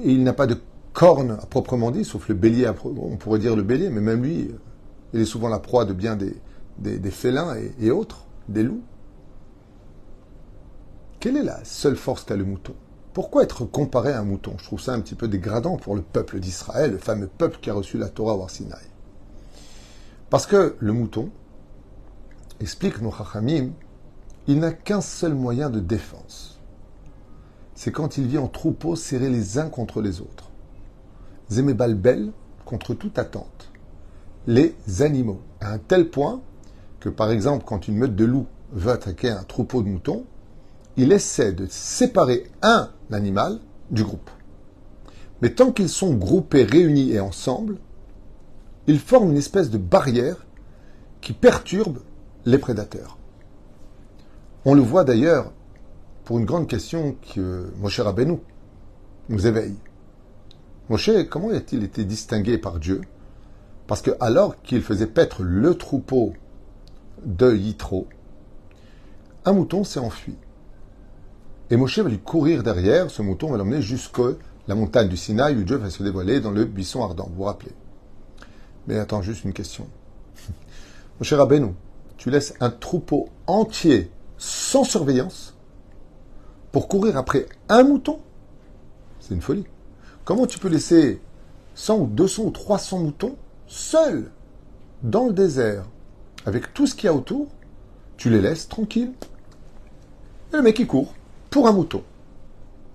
Et 0.04 0.12
il 0.12 0.24
n'a 0.24 0.34
pas 0.34 0.48
de 0.48 0.58
cornes 0.94 1.38
à 1.42 1.46
proprement 1.46 1.90
dit, 1.92 2.06
sauf 2.06 2.30
le 2.30 2.36
bélier, 2.36 2.70
on 2.86 3.18
pourrait 3.18 3.40
dire 3.40 3.56
le 3.56 3.64
bélier, 3.64 3.90
mais 3.90 4.02
même 4.02 4.24
lui, 4.24 4.52
il 5.14 5.22
est 5.22 5.26
souvent 5.26 5.50
la 5.50 5.60
proie 5.60 5.86
de 5.86 5.94
bien 5.94 6.16
des, 6.16 6.36
des, 6.78 7.12
félins 7.12 7.56
et 7.80 7.92
autres, 7.92 8.26
des 8.48 8.64
loups. 8.64 8.84
Quelle 11.20 11.38
est 11.38 11.44
la 11.44 11.64
seule 11.64 11.96
force 11.96 12.24
qu'a 12.24 12.36
le 12.36 12.46
mouton? 12.46 12.74
Pourquoi 13.14 13.44
être 13.44 13.66
comparé 13.66 14.14
à 14.14 14.20
un 14.20 14.24
mouton? 14.24 14.56
Je 14.58 14.64
trouve 14.64 14.80
ça 14.80 14.94
un 14.94 15.02
petit 15.02 15.16
peu 15.16 15.28
dégradant 15.28 15.78
pour 15.78 15.96
le 15.96 16.02
peuple 16.02 16.40
d'Israël, 16.40 16.92
le 16.92 16.98
fameux 16.98 17.28
peuple 17.28 17.60
qui 17.62 17.70
a 17.70 17.74
reçu 17.74 17.98
la 17.98 18.10
Torah 18.10 18.36
au 18.36 18.48
Sinaï. 18.48 18.80
Parce 20.30 20.48
que 20.48 20.76
le 20.80 20.94
mouton, 20.94 21.30
explique 22.62 23.02
nos 23.02 23.12
chachamim, 23.12 23.72
il 24.48 24.60
n'a 24.60 24.72
qu'un 24.72 25.02
seul 25.02 25.34
moyen 25.34 25.70
de 25.70 25.80
défense. 25.80 26.60
C'est 27.76 27.92
quand 27.92 28.18
il 28.18 28.28
vit 28.28 28.38
en 28.38 28.48
troupeau 28.48 28.96
serrés 28.96 29.30
les 29.30 29.58
uns 29.58 29.70
contre 29.70 30.02
les 30.02 30.22
autres. 30.22 30.50
Zémébalbel 31.50 32.32
contre 32.64 32.94
toute 32.94 33.20
attente. 33.20 33.71
Les 34.48 34.76
animaux. 35.00 35.42
À 35.60 35.74
un 35.74 35.78
tel 35.78 36.10
point 36.10 36.42
que, 37.00 37.10
par 37.10 37.32
exemple, 37.32 37.64
quand 37.66 37.88
une 37.88 37.98
meute 37.98 38.16
de 38.16 38.26
loups 38.26 38.48
veut 38.72 38.92
attaquer 38.92 39.30
un 39.30 39.44
troupeau 39.44 39.84
de 39.84 39.90
moutons, 39.90 40.26
il 40.98 41.12
essaie 41.12 41.54
de 41.54 41.68
séparer 41.70 42.50
un 42.62 42.90
animal 43.12 43.60
du 43.92 44.04
groupe. 44.04 44.30
Mais 45.42 45.54
tant 45.54 45.72
qu'ils 45.72 45.90
sont 45.90 46.14
groupés, 46.14 46.64
réunis 46.64 47.12
et 47.12 47.20
ensemble, 47.20 47.78
ils 48.88 49.00
forment 49.00 49.32
une 49.32 49.38
espèce 49.38 49.70
de 49.70 49.78
barrière 49.78 50.46
qui 51.22 51.34
perturbe 51.34 52.00
les 52.46 52.58
prédateurs. 52.58 53.18
On 54.66 54.74
le 54.74 54.82
voit 54.82 55.04
d'ailleurs 55.04 55.52
pour 56.26 56.40
une 56.40 56.46
grande 56.46 56.68
question 56.68 57.16
que 57.34 57.72
Moshe 57.80 58.00
Rabbeinu 58.00 58.38
nous 59.30 59.48
éveille. 59.48 59.76
Moshe, 60.90 61.12
comment 61.30 61.50
a-t-il 61.50 61.84
été 61.84 62.04
distingué 62.04 62.58
par 62.58 62.80
Dieu? 62.80 63.02
Parce 63.92 64.02
que 64.02 64.12
alors 64.22 64.62
qu'il 64.62 64.82
faisait 64.82 65.06
paître 65.06 65.44
le 65.44 65.76
troupeau 65.76 66.32
de 67.26 67.54
Yitro, 67.54 68.08
un 69.44 69.52
mouton 69.52 69.84
s'est 69.84 70.00
enfui. 70.00 70.38
Et 71.70 71.76
Moshe 71.76 72.00
va 72.00 72.10
lui 72.10 72.20
courir 72.20 72.64
derrière, 72.64 73.12
ce 73.12 73.22
mouton 73.22 73.52
va 73.52 73.58
l'emmener 73.58 73.82
jusqu'à 73.82 74.30
la 74.70 74.76
montagne 74.76 75.10
du 75.10 75.18
Sinaï 75.18 75.58
où 75.58 75.64
Dieu 75.64 75.76
va 75.76 75.90
se 75.90 76.04
dévoiler 76.04 76.40
dans 76.40 76.52
le 76.52 76.64
buisson 76.64 77.04
ardent, 77.04 77.28
vous 77.32 77.36
vous 77.36 77.44
rappelez? 77.44 77.74
Mais 78.88 78.98
attends, 78.98 79.22
juste 79.22 79.44
une 79.44 79.52
question. 79.52 79.86
Moshe 81.20 81.34
Rabbeinu, 81.34 81.74
tu 82.16 82.30
laisses 82.30 82.54
un 82.62 82.70
troupeau 82.70 83.28
entier 83.46 84.10
sans 84.38 84.86
surveillance 84.86 85.54
pour 86.72 86.88
courir 86.88 87.18
après 87.18 87.46
un 87.68 87.84
mouton? 87.84 88.22
C'est 89.20 89.34
une 89.34 89.42
folie. 89.42 89.66
Comment 90.24 90.48
tu 90.48 90.60
peux 90.60 90.70
laisser 90.70 91.20
100 91.76 91.98
ou 91.98 92.08
200 92.08 92.44
ou 92.44 92.52
300 92.52 93.00
moutons 93.00 93.36
seuls 93.72 94.30
dans 95.02 95.28
le 95.28 95.34
désert 95.34 95.86
avec 96.46 96.74
tout 96.74 96.88
ce 96.88 96.94
qu'il 96.94 97.06
y 97.06 97.10
a 97.10 97.14
autour 97.14 97.48
Tu 98.18 98.30
les 98.30 98.42
laisses 98.42 98.68
tranquilles. 98.68 99.14
Et 100.52 100.58
le 100.58 100.62
mec 100.62 100.78
il 100.78 100.88
court 100.88 101.14
pour 101.50 101.68
un 101.68 101.72
mouton. 101.72 102.04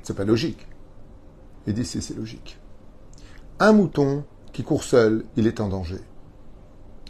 C'est 0.02 0.14
pas 0.14 0.24
logique. 0.24 0.66
Il 1.66 1.72
dit 1.72 1.84
si 1.84 2.02
c'est 2.02 2.16
logique. 2.16 2.58
Un 3.58 3.72
mouton 3.72 4.24
qui 4.52 4.62
court 4.62 4.84
seul, 4.84 5.24
il 5.36 5.46
est 5.46 5.60
en 5.60 5.68
danger. 5.68 6.00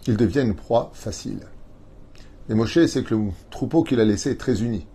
Il 0.07 0.17
devient 0.17 0.43
une 0.43 0.55
proie 0.55 0.91
facile. 0.95 1.41
Et 2.49 2.55
Moshe, 2.55 2.87
c'est 2.87 3.03
que 3.03 3.15
le 3.15 3.31
troupeau 3.51 3.83
qu'il 3.83 3.99
a 3.99 4.05
laissé 4.05 4.31
est 4.31 4.41
très 4.41 4.63
uni. 4.63 4.87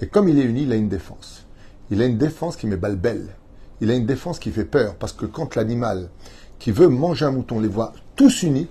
Et 0.00 0.08
comme 0.08 0.28
il 0.28 0.38
est 0.38 0.44
uni, 0.44 0.64
il 0.64 0.72
a 0.72 0.76
une 0.76 0.88
défense. 0.88 1.46
Il 1.90 2.02
a 2.02 2.06
une 2.06 2.18
défense 2.18 2.56
qui 2.56 2.66
met 2.66 2.76
balle 2.76 2.96
belle. 2.96 3.36
Il 3.80 3.90
a 3.90 3.94
une 3.94 4.06
défense 4.06 4.40
qui 4.40 4.50
fait 4.50 4.64
peur. 4.64 4.96
Parce 4.96 5.12
que 5.12 5.26
quand 5.26 5.54
l'animal 5.54 6.10
qui 6.60 6.70
veut 6.70 6.88
manger 6.88 7.24
un 7.24 7.32
mouton 7.32 7.58
les 7.58 7.68
voit 7.68 7.92
tous 8.14 8.44
unis, 8.44 8.68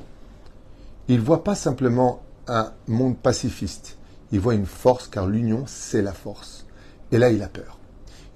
il 1.10 1.20
voit 1.20 1.44
pas 1.44 1.56
simplement 1.56 2.22
un 2.48 2.72
monde 2.88 3.18
pacifiste. 3.18 3.98
Il 4.32 4.40
voit 4.40 4.54
une 4.54 4.68
force 4.68 5.08
car 5.08 5.26
l'union, 5.26 5.64
c'est 5.66 6.04
la 6.04 6.14
force. 6.14 6.68
Et 7.12 7.18
là, 7.18 7.32
il 7.32 7.42
a 7.42 7.50
peur. 7.50 7.80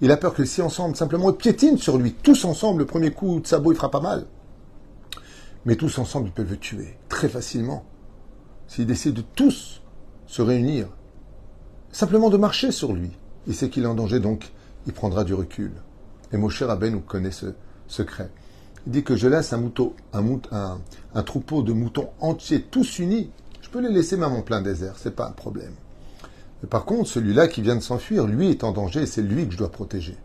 Il 0.02 0.12
a 0.12 0.18
peur 0.18 0.34
que 0.34 0.44
si 0.44 0.62
ensemble, 0.62 0.96
simplement, 0.96 1.32
piétine 1.32 1.78
sur 1.78 1.98
lui, 1.98 2.14
tous 2.14 2.46
ensemble, 2.46 2.80
le 2.80 2.88
premier 2.88 3.12
coup 3.12 3.40
de 3.40 3.48
sabot, 3.48 3.72
il 3.72 3.76
fera 3.76 3.92
pas 3.92 4.02
mal. 4.02 4.26
Mais 5.66 5.76
tous 5.76 6.00
ensemble, 6.00 6.28
ils 6.28 6.34
peuvent 6.34 6.50
le 6.50 6.58
tuer 6.58 6.98
très 7.08 7.30
facilement. 7.30 7.86
S'ils 8.68 8.88
décident 8.88 9.16
de 9.16 9.26
tous 9.36 9.82
se 10.26 10.42
réunir, 10.42 10.88
simplement 11.92 12.32
de 12.32 12.38
marcher 12.38 12.72
sur 12.72 12.92
lui, 12.92 13.12
il 13.46 13.54
sait 13.54 13.70
qu'il 13.70 13.84
est 13.84 13.88
en 13.88 13.94
danger, 13.94 14.20
donc 14.20 14.52
il 14.88 14.94
prendra 14.94 15.24
du 15.24 15.36
recul. 15.36 15.72
Et 16.32 16.38
Moshe 16.38 16.64
nous 16.64 17.02
connaît 17.02 17.32
ce 17.32 17.54
secret. 17.88 18.32
Il 18.86 18.92
dit 18.92 19.04
que 19.04 19.16
je 19.16 19.28
laisse 19.28 19.54
un, 19.54 19.58
mouton, 19.58 19.94
un, 20.12 21.24
troupeau 21.24 21.64
de 21.64 21.72
moutons 21.72 22.10
entiers, 22.20 22.62
tous 22.62 23.00
unis. 23.00 23.32
Je 23.62 23.70
peux 23.70 23.80
les 23.80 23.92
laisser 23.92 24.18
même 24.18 24.34
en 24.34 24.42
plein 24.42 24.62
désert, 24.62 24.96
c'est 24.98 25.16
pas 25.16 25.28
un 25.28 25.32
problème. 25.32 25.74
Mais 26.62 26.68
par 26.68 26.84
contre, 26.84 27.10
celui-là 27.10 27.48
qui 27.48 27.62
vient 27.62 27.76
de 27.76 27.82
s'enfuir, 27.82 28.28
lui 28.28 28.50
est 28.50 28.64
en 28.64 28.72
danger 28.72 29.04
et 29.04 29.06
c'est 29.06 29.22
lui 29.22 29.48
que 29.48 29.54
je 29.54 29.58
dois 29.58 29.72
protéger. 29.72 30.18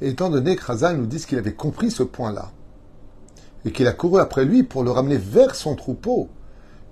Et 0.00 0.10
étant 0.10 0.30
donné 0.30 0.54
que 0.54 0.64
Razal 0.64 0.96
nous 0.96 1.06
dit 1.06 1.24
qu'il 1.24 1.38
avait 1.38 1.54
compris 1.54 1.90
ce 1.90 2.02
point-là, 2.02 2.52
et 3.64 3.72
qu'il 3.72 3.86
a 3.86 3.92
couru 3.92 4.20
après 4.20 4.44
lui 4.44 4.62
pour 4.62 4.84
le 4.84 4.90
ramener 4.90 5.16
vers 5.16 5.54
son 5.54 5.74
troupeau, 5.74 6.28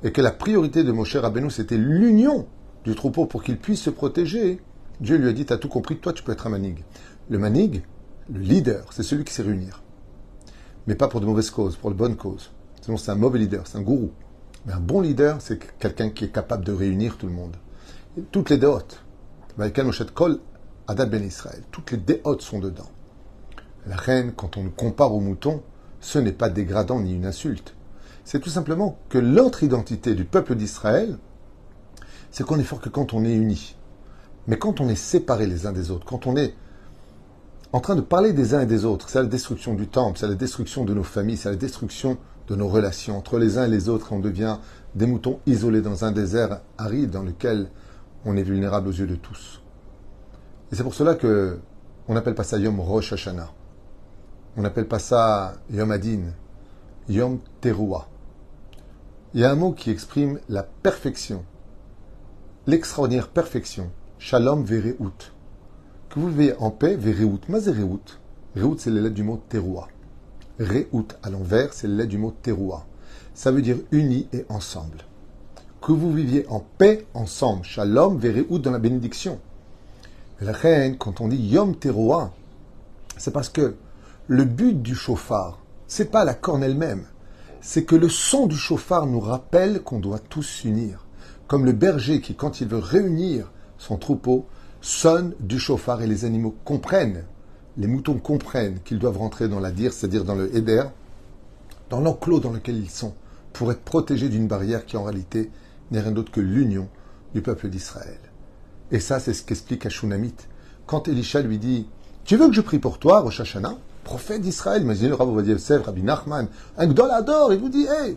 et 0.02 0.10
que 0.10 0.20
la 0.20 0.32
priorité 0.32 0.82
de 0.82 0.90
Moshe 0.90 1.14
Rabbeinu, 1.14 1.50
c'était 1.50 1.76
l'union 1.76 2.46
du 2.84 2.94
troupeau 2.96 3.26
pour 3.26 3.44
qu'il 3.44 3.58
puisse 3.58 3.82
se 3.82 3.90
protéger, 3.90 4.60
Dieu 5.00 5.16
lui 5.16 5.28
a 5.28 5.32
dit, 5.32 5.44
tu 5.44 5.52
as 5.52 5.58
tout 5.58 5.68
compris, 5.68 5.98
toi 5.98 6.12
tu 6.12 6.22
peux 6.24 6.32
être 6.32 6.46
un 6.46 6.50
manig. 6.50 6.84
Le 7.28 7.38
manig, 7.38 7.82
le 8.32 8.40
leader, 8.40 8.86
c'est 8.92 9.02
celui 9.02 9.24
qui 9.24 9.32
sait 9.32 9.42
réunir. 9.42 9.81
Mais 10.86 10.94
pas 10.94 11.08
pour 11.08 11.20
de 11.20 11.26
mauvaises 11.26 11.50
causes, 11.50 11.76
pour 11.76 11.90
de 11.90 11.96
bonnes 11.96 12.16
causes. 12.16 12.50
Sinon 12.80 12.96
c'est 12.96 13.10
un 13.10 13.16
mauvais 13.16 13.38
leader, 13.38 13.66
c'est 13.66 13.78
un 13.78 13.82
gourou. 13.82 14.10
Mais 14.66 14.72
un 14.72 14.80
bon 14.80 15.00
leader, 15.00 15.40
c'est 15.40 15.58
quelqu'un 15.78 16.10
qui 16.10 16.24
est 16.24 16.32
capable 16.32 16.64
de 16.64 16.72
réunir 16.72 17.16
tout 17.16 17.26
le 17.26 17.32
monde. 17.32 17.56
toutes 18.30 18.50
les 18.50 18.58
déotes, 18.58 19.02
Kol, 20.14 20.38
Adad 20.86 21.10
Ben 21.10 21.24
Israël, 21.24 21.62
toutes 21.70 21.90
les 21.90 21.98
déotes 21.98 22.42
sont 22.42 22.58
dedans. 22.58 22.90
La 23.86 23.96
reine, 23.96 24.32
quand 24.36 24.56
on 24.56 24.64
le 24.64 24.70
compare 24.70 25.14
au 25.14 25.20
mouton, 25.20 25.62
ce 26.00 26.18
n'est 26.18 26.32
pas 26.32 26.48
dégradant 26.48 27.00
ni 27.00 27.14
une 27.14 27.26
insulte. 27.26 27.74
C'est 28.24 28.40
tout 28.40 28.50
simplement 28.50 28.98
que 29.08 29.18
l'autre 29.18 29.64
identité 29.64 30.14
du 30.14 30.24
peuple 30.24 30.54
d'Israël, 30.54 31.18
c'est 32.30 32.44
qu'on 32.44 32.58
est 32.58 32.64
fort 32.64 32.80
que 32.80 32.88
quand 32.88 33.14
on 33.14 33.24
est 33.24 33.34
unis. 33.34 33.76
Mais 34.46 34.58
quand 34.58 34.80
on 34.80 34.88
est 34.88 34.96
séparés 34.96 35.46
les 35.46 35.66
uns 35.66 35.72
des 35.72 35.90
autres, 35.90 36.06
quand 36.06 36.26
on 36.26 36.36
est 36.36 36.54
en 37.72 37.80
train 37.80 37.96
de 37.96 38.02
parler 38.02 38.32
des 38.32 38.54
uns 38.54 38.60
et 38.60 38.66
des 38.66 38.84
autres, 38.84 39.08
c'est 39.08 39.18
la 39.18 39.26
destruction 39.26 39.74
du 39.74 39.88
temple, 39.88 40.18
c'est 40.18 40.28
la 40.28 40.34
destruction 40.34 40.84
de 40.84 40.92
nos 40.92 41.02
familles, 41.02 41.38
c'est 41.38 41.48
la 41.48 41.56
destruction 41.56 42.18
de 42.48 42.54
nos 42.54 42.68
relations 42.68 43.16
entre 43.16 43.38
les 43.38 43.56
uns 43.56 43.64
et 43.64 43.70
les 43.70 43.88
autres. 43.88 44.12
On 44.12 44.18
devient 44.18 44.58
des 44.94 45.06
moutons 45.06 45.40
isolés 45.46 45.80
dans 45.80 46.04
un 46.04 46.12
désert 46.12 46.60
aride 46.76 47.10
dans 47.10 47.22
lequel 47.22 47.70
on 48.26 48.36
est 48.36 48.42
vulnérable 48.42 48.88
aux 48.88 48.92
yeux 48.92 49.06
de 49.06 49.14
tous. 49.14 49.62
Et 50.70 50.76
c'est 50.76 50.82
pour 50.82 50.94
cela 50.94 51.14
que 51.14 51.58
on 52.08 52.14
n'appelle 52.14 52.34
pas 52.34 52.44
ça 52.44 52.58
Yom 52.58 52.78
Rosh 52.78 53.14
Hashanah. 53.14 53.50
On 54.56 54.62
n'appelle 54.62 54.86
pas 54.86 54.98
ça 54.98 55.54
Yom 55.70 55.90
Adin, 55.90 56.32
Yom 57.08 57.38
Teruah. 57.62 58.06
Il 59.32 59.40
y 59.40 59.44
a 59.44 59.50
un 59.50 59.54
mot 59.54 59.72
qui 59.72 59.90
exprime 59.90 60.38
la 60.50 60.62
perfection, 60.62 61.42
l'extraordinaire 62.66 63.28
perfection 63.28 63.90
Shalom 64.18 64.62
Vereout. 64.62 65.32
Que 66.12 66.20
vous 66.20 66.28
vivez 66.28 66.54
en 66.58 66.70
paix, 66.70 66.94
Vereout. 66.94 67.40
Mazé 67.48 67.70
Reout. 67.70 68.02
Reout, 68.54 68.76
c'est 68.78 68.90
lettres 68.90 69.14
du 69.14 69.22
mot 69.22 69.42
teroua. 69.48 69.88
Reout 70.60 71.08
à 71.22 71.30
l'envers, 71.30 71.72
c'est 71.72 71.88
lettres 71.88 72.10
du 72.10 72.18
mot 72.18 72.34
teroua. 72.42 72.84
Ça 73.32 73.50
veut 73.50 73.62
dire 73.62 73.78
unis 73.92 74.28
et 74.34 74.44
ensemble. 74.50 74.98
Que 75.80 75.90
vous 75.90 76.12
viviez 76.12 76.46
en 76.50 76.62
paix 76.76 77.06
ensemble. 77.14 77.64
Shalom 77.64 78.18
Vereout 78.18 78.58
dans 78.58 78.72
la 78.72 78.78
bénédiction. 78.78 79.40
la 80.42 80.52
reine, 80.52 80.98
quand 80.98 81.22
on 81.22 81.28
dit 81.28 81.48
Yom 81.48 81.76
Teroua, 81.76 82.34
c'est 83.16 83.32
parce 83.32 83.48
que 83.48 83.76
le 84.26 84.44
but 84.44 84.82
du 84.82 84.94
chauffard, 84.94 85.60
c'est 85.86 86.10
pas 86.10 86.26
la 86.26 86.34
corne 86.34 86.62
elle-même. 86.62 87.06
C'est 87.62 87.84
que 87.84 87.96
le 87.96 88.10
son 88.10 88.46
du 88.46 88.56
chauffard 88.56 89.06
nous 89.06 89.20
rappelle 89.20 89.80
qu'on 89.80 89.98
doit 89.98 90.18
tous 90.18 90.42
s'unir. 90.42 91.06
Comme 91.46 91.64
le 91.64 91.72
berger 91.72 92.20
qui, 92.20 92.34
quand 92.34 92.60
il 92.60 92.68
veut 92.68 92.76
réunir 92.76 93.50
son 93.78 93.96
troupeau, 93.96 94.44
sonne 94.82 95.34
du 95.40 95.58
chauffard 95.58 96.02
et 96.02 96.06
les 96.06 96.24
animaux 96.24 96.54
comprennent, 96.64 97.24
les 97.78 97.86
moutons 97.86 98.18
comprennent 98.18 98.80
qu'ils 98.84 98.98
doivent 98.98 99.16
rentrer 99.16 99.48
dans 99.48 99.60
la 99.60 99.70
dire, 99.70 99.92
c'est-à-dire 99.92 100.24
dans 100.24 100.34
le 100.34 100.54
Héder, 100.54 100.84
dans 101.88 102.00
l'enclos 102.00 102.40
dans 102.40 102.52
lequel 102.52 102.76
ils 102.76 102.90
sont, 102.90 103.14
pour 103.52 103.70
être 103.72 103.82
protégés 103.82 104.28
d'une 104.28 104.48
barrière 104.48 104.84
qui 104.84 104.96
en 104.96 105.04
réalité 105.04 105.50
n'est 105.90 106.00
rien 106.00 106.10
d'autre 106.10 106.32
que 106.32 106.40
l'union 106.40 106.88
du 107.32 107.40
peuple 107.40 107.68
d'Israël. 107.68 108.18
Et 108.90 109.00
ça, 109.00 109.20
c'est 109.20 109.32
ce 109.32 109.42
qu'explique 109.42 109.86
Ashunamit. 109.86 110.34
Quand 110.86 111.08
Elisha 111.08 111.40
lui 111.40 111.58
dit 111.58 111.86
Tu 112.24 112.36
veux 112.36 112.48
que 112.48 112.54
je 112.54 112.60
prie 112.60 112.78
pour 112.78 112.98
toi, 112.98 113.20
Rosh 113.20 113.40
Hashanah? 113.40 113.78
Prophète 114.04 114.42
d'Israël, 114.42 114.84
mais 114.84 114.96
le 114.96 115.14
Rabbi 115.14 115.48
Yosef, 115.48 115.84
Rabbi 115.84 116.02
Nachman, 116.02 116.48
un 116.76 116.86
Gdol 116.88 117.10
adore, 117.10 117.52
il 117.52 117.60
vous 117.60 117.68
dit 117.68 117.86
Hé, 117.86 118.16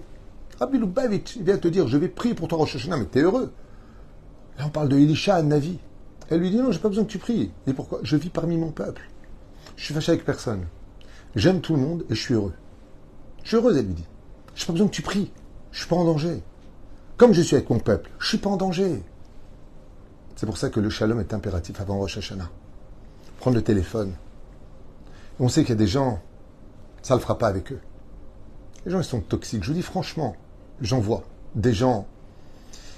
Rabbi 0.60 0.80
Lubavitch, 0.80 1.36
il 1.36 1.44
vient 1.44 1.58
te 1.58 1.68
dire 1.68 1.88
Je 1.88 1.98
vais 1.98 2.08
prier 2.08 2.34
pour 2.34 2.48
toi, 2.48 2.58
Rosh 2.58 2.76
Hashanah, 2.76 2.98
mais 2.98 3.06
t'es 3.06 3.22
heureux. 3.22 3.52
Là, 4.58 4.66
on 4.66 4.70
parle 4.70 4.90
de 4.90 4.98
Elisha, 4.98 5.42
Navi. 5.44 5.80
Elle 6.30 6.40
lui 6.40 6.50
dit 6.50 6.58
non, 6.58 6.72
j'ai 6.72 6.80
pas 6.80 6.90
besoin 6.90 7.06
que 7.06 7.12
tu 7.12 7.20
pries. 7.20 7.52
Et 7.68 7.74
pourquoi? 7.74 8.00
Je 8.04 8.18
vis 8.18 8.30
parmi 8.30 8.58
mon 8.58 8.72
peuple. 8.72 9.10
Je 9.76 9.86
suis 9.86 9.94
fâché 9.94 10.12
avec 10.14 10.26
personne. 10.26 10.66
J'aime 11.36 11.62
tout 11.62 11.76
le 11.76 11.82
monde 11.82 12.06
et 12.10 12.16
je 12.16 12.22
suis 12.22 12.34
heureux. 12.34 12.54
Je 13.44 13.50
suis 13.50 13.58
heureuse, 13.58 13.78
elle 13.78 13.86
lui 13.86 13.94
dit. 13.94 14.08
J'ai 14.56 14.66
pas 14.66 14.72
besoin 14.72 14.88
que 14.88 14.94
tu 14.94 15.02
pries. 15.02 15.32
Je 15.72 15.80
suis 15.80 15.88
pas 15.88 15.96
en 15.96 16.06
danger. 16.06 16.42
Comme 17.18 17.34
je 17.34 17.42
suis 17.42 17.56
avec 17.56 17.70
mon 17.70 17.80
peuple, 17.80 18.10
je 18.20 18.28
suis 18.28 18.38
pas 18.38 18.50
en 18.50 18.58
danger. 18.58 19.04
C'est 20.36 20.46
pour 20.46 20.58
ça 20.58 20.70
que 20.70 20.80
le 20.80 20.90
shalom 20.90 21.20
est 21.20 21.34
impératif 21.34 21.80
avant 21.80 21.98
Rosh 21.98 22.18
Hashanah. 22.18 22.50
Prendre 23.40 23.56
le 23.56 23.64
téléphone. 23.64 24.14
On 25.40 25.50
sait 25.50 25.62
qu'il 25.62 25.70
y 25.70 25.74
a 25.74 25.76
des 25.76 25.88
gens, 25.88 26.22
ça 27.02 27.14
ne 27.14 27.20
le 27.20 27.22
fera 27.22 27.38
pas 27.38 27.48
avec 27.48 27.72
eux. 27.72 27.80
Les 28.86 28.92
gens, 28.92 29.00
ils 29.00 29.06
sont 29.06 29.22
toxiques. 29.22 29.64
Je 29.64 29.70
vous 29.70 29.76
dis 29.76 29.82
franchement, 29.82 30.36
j'en 30.82 31.00
vois 31.00 31.24
des 31.56 31.74
gens 31.74 32.08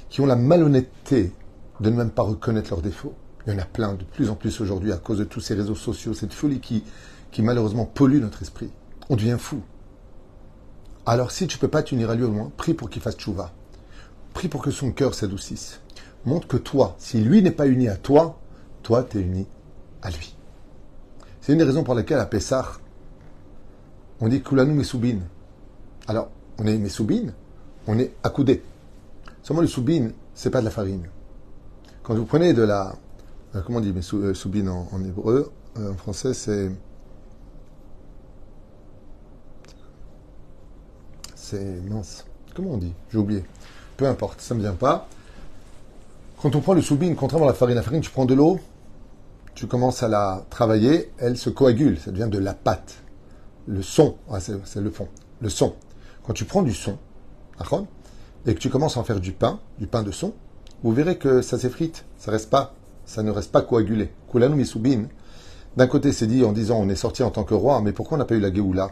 qui 0.09 0.21
ont 0.21 0.25
la 0.25 0.35
malhonnêteté 0.35 1.31
de 1.79 1.89
ne 1.89 1.95
même 1.95 2.11
pas 2.11 2.23
reconnaître 2.23 2.71
leurs 2.71 2.81
défauts. 2.81 3.13
Il 3.45 3.53
y 3.53 3.55
en 3.55 3.59
a 3.59 3.65
plein, 3.65 3.93
de 3.93 4.03
plus 4.03 4.29
en 4.29 4.35
plus 4.35 4.59
aujourd'hui, 4.59 4.91
à 4.91 4.97
cause 4.97 5.19
de 5.19 5.23
tous 5.23 5.39
ces 5.39 5.53
réseaux 5.53 5.75
sociaux, 5.75 6.13
cette 6.13 6.33
folie 6.33 6.59
qui, 6.59 6.83
qui 7.31 7.41
malheureusement 7.41 7.85
pollue 7.85 8.19
notre 8.19 8.41
esprit. 8.41 8.69
On 9.09 9.15
devient 9.15 9.37
fou. 9.39 9.61
Alors 11.05 11.31
si 11.31 11.47
tu 11.47 11.57
peux 11.57 11.69
pas 11.69 11.83
t'unir 11.83 12.09
à 12.09 12.15
lui 12.15 12.23
au 12.23 12.31
moins, 12.31 12.51
prie 12.57 12.73
pour 12.73 12.89
qu'il 12.89 13.01
fasse 13.01 13.15
tchouva. 13.15 13.53
Prie 14.33 14.49
pour 14.49 14.61
que 14.61 14.71
son 14.71 14.91
cœur 14.91 15.13
s'adoucisse. 15.13 15.79
Montre 16.25 16.47
que 16.47 16.57
toi, 16.57 16.95
si 16.99 17.21
lui 17.21 17.41
n'est 17.41 17.51
pas 17.51 17.67
uni 17.67 17.87
à 17.87 17.95
toi, 17.95 18.39
toi, 18.83 19.03
tu 19.03 19.17
es 19.17 19.21
uni 19.21 19.47
à 20.01 20.09
lui. 20.09 20.35
C'est 21.39 21.53
une 21.53 21.59
des 21.59 21.63
raisons 21.63 21.85
pour 21.85 21.95
lesquelles 21.95 22.19
à 22.19 22.25
Pessah, 22.25 22.73
on 24.19 24.27
dit 24.27 24.41
Kulanu 24.41 24.73
Mesoubin. 24.73 25.19
Alors, 26.07 26.29
on 26.57 26.65
est 26.65 26.77
Mesoubin, 26.77 27.33
on 27.87 27.97
est 27.97 28.13
accoudé. 28.23 28.63
Seulement 29.43 29.61
le 29.61 29.67
soubin, 29.67 30.09
c'est 30.33 30.49
pas 30.49 30.59
de 30.59 30.65
la 30.65 30.71
farine. 30.71 31.07
Quand 32.07 32.15
vous 32.15 32.23
prenez 32.23 32.53
de 32.53 32.61
la. 32.61 32.95
Euh, 33.53 33.61
comment 33.65 33.79
on 33.79 33.81
dit 33.81 33.93
euh, 34.13 34.33
soubine 34.33 34.69
en, 34.69 34.87
en 34.93 35.03
hébreu 35.03 35.51
euh, 35.77 35.91
En 35.91 35.97
français, 35.97 36.33
c'est. 36.33 36.71
C'est 41.35 41.81
mince. 41.81 42.25
Comment 42.55 42.75
on 42.75 42.77
dit? 42.77 42.93
J'ai 43.11 43.17
oublié. 43.17 43.43
Peu 43.97 44.07
importe, 44.07 44.39
ça 44.39 44.53
ne 44.53 44.59
me 44.59 44.63
vient 44.63 44.73
pas. 44.73 45.09
Quand 46.41 46.55
on 46.55 46.61
prend 46.61 46.73
le 46.73 46.81
soubine, 46.81 47.13
contrairement 47.17 47.45
à 47.45 47.49
la 47.51 47.55
farine, 47.55 47.75
la 47.75 47.81
farine, 47.81 47.99
tu 47.99 48.11
prends 48.11 48.25
de 48.25 48.33
l'eau, 48.33 48.57
tu 49.53 49.67
commences 49.67 50.01
à 50.01 50.07
la 50.07 50.45
travailler, 50.49 51.11
elle 51.17 51.35
se 51.35 51.49
coagule, 51.49 51.99
ça 51.99 52.11
devient 52.11 52.29
de 52.31 52.39
la 52.39 52.53
pâte. 52.53 53.03
Le 53.65 53.81
son, 53.81 54.15
ah, 54.31 54.39
c'est 54.39 54.79
le 54.79 54.91
fond. 54.91 55.09
Le 55.41 55.49
son. 55.49 55.75
Quand 56.25 56.31
tu 56.31 56.45
prends 56.45 56.61
du 56.61 56.73
son, 56.73 56.97
et 58.45 58.53
que 58.53 58.59
tu 58.59 58.69
commences 58.69 58.95
à 58.95 59.01
en 59.01 59.03
faire 59.03 59.19
du 59.19 59.33
pain, 59.33 59.59
du 59.77 59.87
pain 59.87 60.03
de 60.03 60.11
son, 60.11 60.33
vous 60.83 60.91
verrez 60.91 61.17
que 61.17 61.41
ça 61.41 61.57
s'effrite, 61.57 62.05
ça 62.17 62.31
reste 62.31 62.49
pas, 62.49 62.73
ça 63.05 63.23
ne 63.23 63.31
reste 63.31 63.51
pas 63.51 63.61
coagulé. 63.61 64.11
Kulanu 64.31 64.55
Misubin, 64.55 65.05
d'un 65.75 65.87
côté 65.87 66.11
c'est 66.11 66.27
dit 66.27 66.43
en 66.43 66.51
disant 66.51 66.79
on 66.79 66.89
est 66.89 66.95
sorti 66.95 67.23
en 67.23 67.31
tant 67.31 67.43
que 67.43 67.53
roi, 67.53 67.81
mais 67.81 67.91
pourquoi 67.91 68.15
on 68.15 68.19
n'a 68.19 68.25
pas 68.25 68.35
eu 68.35 68.39
la 68.39 68.53
Géoula 68.53 68.91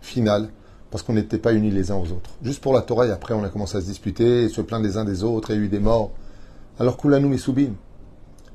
finale? 0.00 0.48
Parce 0.90 1.02
qu'on 1.02 1.14
n'était 1.14 1.38
pas 1.38 1.52
unis 1.52 1.70
les 1.70 1.90
uns 1.90 1.96
aux 1.96 2.12
autres. 2.12 2.30
Juste 2.42 2.62
pour 2.62 2.72
la 2.72 2.80
Torah, 2.80 3.06
et 3.06 3.10
après 3.10 3.34
on 3.34 3.44
a 3.44 3.48
commencé 3.48 3.76
à 3.76 3.80
se 3.80 3.86
disputer, 3.86 4.48
se 4.48 4.60
plaindre 4.60 4.84
les 4.84 4.96
uns 4.96 5.04
des 5.04 5.24
autres, 5.24 5.50
et 5.50 5.54
il 5.54 5.58
y 5.58 5.62
a 5.62 5.64
eu 5.66 5.68
des 5.68 5.80
morts. 5.80 6.12
Alors 6.78 6.96
Kulanu 6.96 7.26
Misubin, 7.26 7.72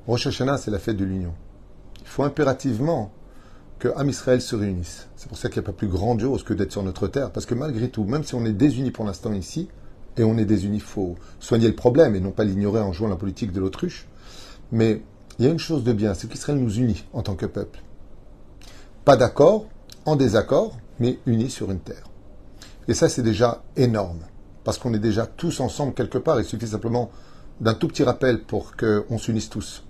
Rosh 0.08 0.28
Hashanah 0.28 0.58
c'est 0.58 0.72
la 0.72 0.80
fête 0.80 0.98
de 0.98 1.06
l'union. 1.06 1.34
Il 2.02 2.08
faut 2.08 2.24
impérativement 2.24 3.12
que 3.78 3.90
Am 3.96 4.10
Israël 4.10 4.42
se 4.42 4.56
réunisse. 4.56 5.08
C'est 5.16 5.28
pour 5.28 5.38
ça 5.38 5.50
qu'il 5.50 5.62
n'y 5.62 5.66
a 5.66 5.72
pas 5.72 5.78
plus 5.78 5.88
grandiose 5.88 6.44
que 6.44 6.54
d'être 6.54 6.72
sur 6.72 6.84
notre 6.84 7.08
terre, 7.08 7.32
parce 7.32 7.46
que 7.46 7.54
malgré 7.54 7.90
tout, 7.90 8.06
même 8.06 8.24
si 8.24 8.34
on 8.34 8.46
est 8.46 8.54
désunis 8.54 8.92
pour 8.92 9.06
l'instant 9.06 9.34
ici, 9.34 9.70
et 10.18 10.24
on 10.24 10.38
est 10.38 10.46
désunis. 10.46 10.78
Il 10.78 10.82
faut 10.82 11.16
soigner 11.40 11.68
le 11.68 11.76
problème 11.76 12.16
et 12.16 12.20
non 12.20 12.32
pas 12.32 12.44
l'ignorer 12.44 12.82
en 12.82 12.94
jouant 12.94 13.10
la 13.10 13.16
politique 13.16 13.52
de 13.52 13.60
l'autruche. 13.60 14.08
Mais 14.72 15.02
il 15.40 15.46
y 15.46 15.48
a 15.48 15.52
une 15.52 15.60
chose 15.60 15.84
de 15.84 15.94
bien, 15.94 16.14
c'est 16.14 16.28
qu'Israël 16.28 16.60
nous 16.60 16.76
unit 16.76 17.06
en 17.14 17.24
tant 17.24 17.36
que 17.36 17.46
peuple. 17.46 17.82
Pas 19.06 19.18
d'accord, 19.18 19.66
en 20.06 20.16
désaccord, 20.16 20.78
mais 21.00 21.20
unis 21.26 21.50
sur 21.50 21.72
une 21.72 21.80
terre. 21.80 22.08
Et 22.88 22.94
ça, 22.94 23.10
c'est 23.10 23.24
déjà 23.24 23.64
énorme, 23.76 24.20
parce 24.64 24.78
qu'on 24.78 24.94
est 24.94 25.00
déjà 25.00 25.26
tous 25.26 25.60
ensemble 25.60 25.94
quelque 25.94 26.18
part. 26.18 26.40
Il 26.40 26.46
suffit 26.46 26.68
simplement 26.68 27.10
d'un 27.60 27.74
tout 27.74 27.88
petit 27.88 28.04
rappel 28.04 28.44
pour 28.44 28.76
qu'on 28.76 29.18
s'unisse 29.18 29.50
tous. 29.50 29.84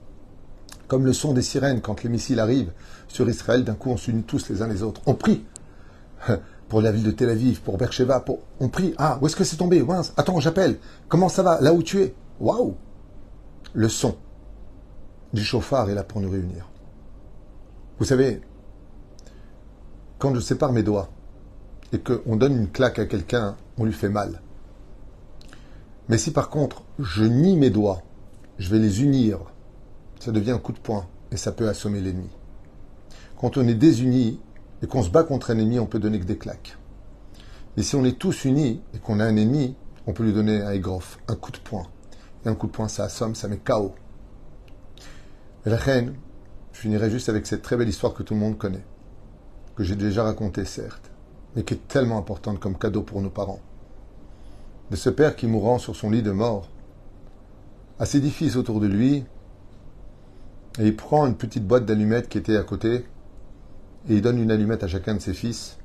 Comme 0.88 1.06
le 1.06 1.13
son 1.13 1.34
des 1.34 1.42
sirènes 1.42 1.82
quand 1.82 2.04
les 2.04 2.10
missiles 2.10 2.40
arrivent 2.40 2.74
sur 3.08 3.30
Israël, 3.30 3.63
d'un 3.63 3.75
coup 3.75 3.90
on 3.90 3.98
s'unit 3.98 4.24
tous 4.24 4.50
les 4.50 4.62
uns 4.62 4.68
les 4.68 4.84
autres. 4.84 5.01
On 5.06 5.13
prie 5.13 5.46
pour 6.72 6.82
la 6.82 6.94
ville 6.94 7.04
de 7.04 7.12
Tel 7.12 7.30
Aviv, 7.30 7.60
pour 7.60 7.78
Beersheba, 7.78 8.22
pour... 8.22 8.40
on 8.62 8.70
prie. 8.70 8.94
Ah, 8.98 9.20
où 9.22 9.25
est-ce 9.25 9.36
que 9.36 9.44
c'est 9.44 9.58
tombé? 9.58 9.86
Attends, 10.16 10.40
j'appelle. 10.40 10.80
Comment 11.10 11.28
ça 11.28 11.44
va? 11.44 11.60
Là 11.60 11.74
où 11.74 11.84
tu 11.84 12.01
es? 12.01 12.16
Waouh 12.40 12.78
Le 13.74 13.90
son 13.90 14.16
du 15.34 15.44
chauffard 15.44 15.90
est 15.90 15.96
là 15.96 16.06
pour 16.06 16.22
nous 16.22 16.30
réunir. 16.30 16.70
Vous 18.00 18.06
savez, 18.06 18.40
quand 20.18 20.34
je 20.34 20.40
sépare 20.40 20.72
mes 20.72 20.82
doigts 20.82 21.10
et 21.92 22.00
qu'on 22.00 22.38
donne 22.38 22.56
une 22.56 22.70
claque 22.70 23.00
à 23.00 23.06
quelqu'un, 23.06 23.58
on 23.78 23.84
lui 23.84 23.92
fait 23.92 24.08
mal. 24.08 24.42
Mais 26.08 26.18
si 26.18 26.32
par 26.32 26.50
contre 26.50 26.84
je 27.00 27.25
nie 27.25 27.58
mes 27.58 27.70
doigts, 27.70 28.01
je 28.60 28.70
vais 28.70 28.80
les 28.80 29.04
unir, 29.04 29.40
ça 30.22 30.32
devient 30.32 30.51
un 30.51 30.58
coup 30.58 30.72
de 30.72 30.80
poing 30.80 31.06
et 31.32 31.38
ça 31.38 31.51
peut 31.51 31.68
assommer 31.68 32.00
l'ennemi. 32.00 32.30
Quand 33.38 33.58
on 33.58 33.68
est 33.68 33.75
désunis 33.75 34.40
et 34.81 34.88
qu'on 34.88 35.03
se 35.03 35.09
bat 35.09 35.23
contre 35.23 35.51
un 35.51 35.57
ennemi, 35.57 35.79
on 35.79 35.85
peut 35.85 36.00
donner 36.00 36.19
que 36.19 36.25
des 36.25 36.38
claques. 36.38 36.77
Mais 37.77 37.83
si 37.83 37.95
on 37.95 38.03
est 38.03 38.17
tous 38.17 38.45
unis 38.45 38.81
et 38.93 39.00
qu'on 39.00 39.19
a 39.19 39.25
un 39.25 39.35
ennemi, 39.35 39.75
on 40.07 40.13
peut 40.13 40.23
lui 40.23 40.33
donner 40.33 40.61
un 40.61 40.71
aigrof, 40.71 41.19
un 41.27 41.35
coup 41.35 41.51
de 41.51 41.59
poing. 41.59 41.88
Et 42.45 42.50
un 42.50 42.55
coup 42.55 42.67
de 42.67 42.71
poing, 42.71 42.88
ça 42.88 43.03
assomme, 43.03 43.35
ça 43.35 43.47
met 43.47 43.57
KO. 43.57 43.93
Et 45.65 45.69
la 45.69 45.77
reine, 45.77 46.15
je 46.73 46.79
finirai 46.79 47.09
juste 47.09 47.29
avec 47.29 47.45
cette 47.45 47.61
très 47.61 47.77
belle 47.77 47.89
histoire 47.89 48.13
que 48.13 48.23
tout 48.23 48.33
le 48.33 48.39
monde 48.39 48.57
connaît, 48.57 48.83
que 49.75 49.83
j'ai 49.83 49.95
déjà 49.95 50.23
racontée 50.23 50.65
certes, 50.65 51.11
mais 51.55 51.63
qui 51.63 51.75
est 51.75 51.88
tellement 51.88 52.17
importante 52.17 52.59
comme 52.59 52.77
cadeau 52.77 53.03
pour 53.03 53.21
nos 53.21 53.29
parents. 53.29 53.61
De 54.89 54.95
ce 54.95 55.09
père 55.09 55.35
qui 55.35 55.47
mourant 55.47 55.77
sur 55.77 55.95
son 55.95 56.09
lit 56.09 56.23
de 56.23 56.31
mort, 56.31 56.67
a 58.00 58.05
ses 58.05 58.19
dix 58.19 58.31
fils 58.31 58.55
autour 58.55 58.79
de 58.79 58.88
lui, 58.88 59.23
et 60.79 60.88
il 60.88 60.95
prend 60.95 61.27
une 61.27 61.35
petite 61.35 61.67
boîte 61.67 61.85
d'allumettes 61.85 62.27
qui 62.27 62.39
était 62.39 62.57
à 62.57 62.63
côté, 62.63 63.05
et 64.10 64.15
il 64.15 64.22
donne 64.22 64.39
une 64.39 64.51
allumette 64.51 64.84
à 64.84 64.88
chacun 64.88 65.15
de 65.15 65.20
ses 65.20 65.34
fils, 65.34 65.77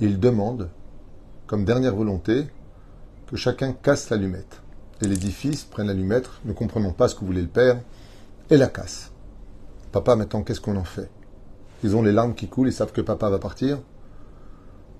et 0.00 0.04
il 0.04 0.18
demande, 0.20 0.68
comme 1.46 1.64
dernière 1.64 1.94
volonté, 1.94 2.46
que 3.26 3.36
chacun 3.36 3.72
casse 3.72 4.10
l'allumette. 4.10 4.62
Et 5.02 5.08
les 5.08 5.16
dix 5.16 5.32
fils 5.32 5.64
prennent 5.64 5.88
l'allumette, 5.88 6.28
ne 6.44 6.52
comprenant 6.52 6.92
pas 6.92 7.08
ce 7.08 7.14
que 7.14 7.24
voulait 7.24 7.42
le 7.42 7.48
père, 7.48 7.80
et 8.50 8.56
la 8.56 8.68
cassent. 8.68 9.12
Papa, 9.92 10.16
maintenant, 10.16 10.42
qu'est-ce 10.42 10.60
qu'on 10.60 10.76
en 10.76 10.84
fait? 10.84 11.10
Ils 11.84 11.94
ont 11.96 12.02
les 12.02 12.12
larmes 12.12 12.34
qui 12.34 12.48
coulent, 12.48 12.68
ils 12.68 12.72
savent 12.72 12.92
que 12.92 13.00
papa 13.00 13.28
va 13.30 13.38
partir. 13.38 13.78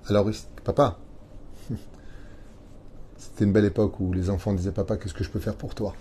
Alors, 0.07 0.29
papa, 0.63 0.97
c'était 3.17 3.43
une 3.43 3.51
belle 3.51 3.65
époque 3.65 3.99
où 3.99 4.13
les 4.13 4.29
enfants 4.29 4.53
disaient 4.53 4.71
Papa, 4.71 4.97
qu'est-ce 4.97 5.13
que 5.13 5.23
je 5.23 5.29
peux 5.29 5.39
faire 5.39 5.55
pour 5.55 5.75
toi? 5.75 5.93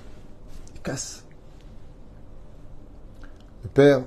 Ils 0.75 0.83
cassent. 0.83 1.25
Le 3.65 3.69
père, 3.69 4.03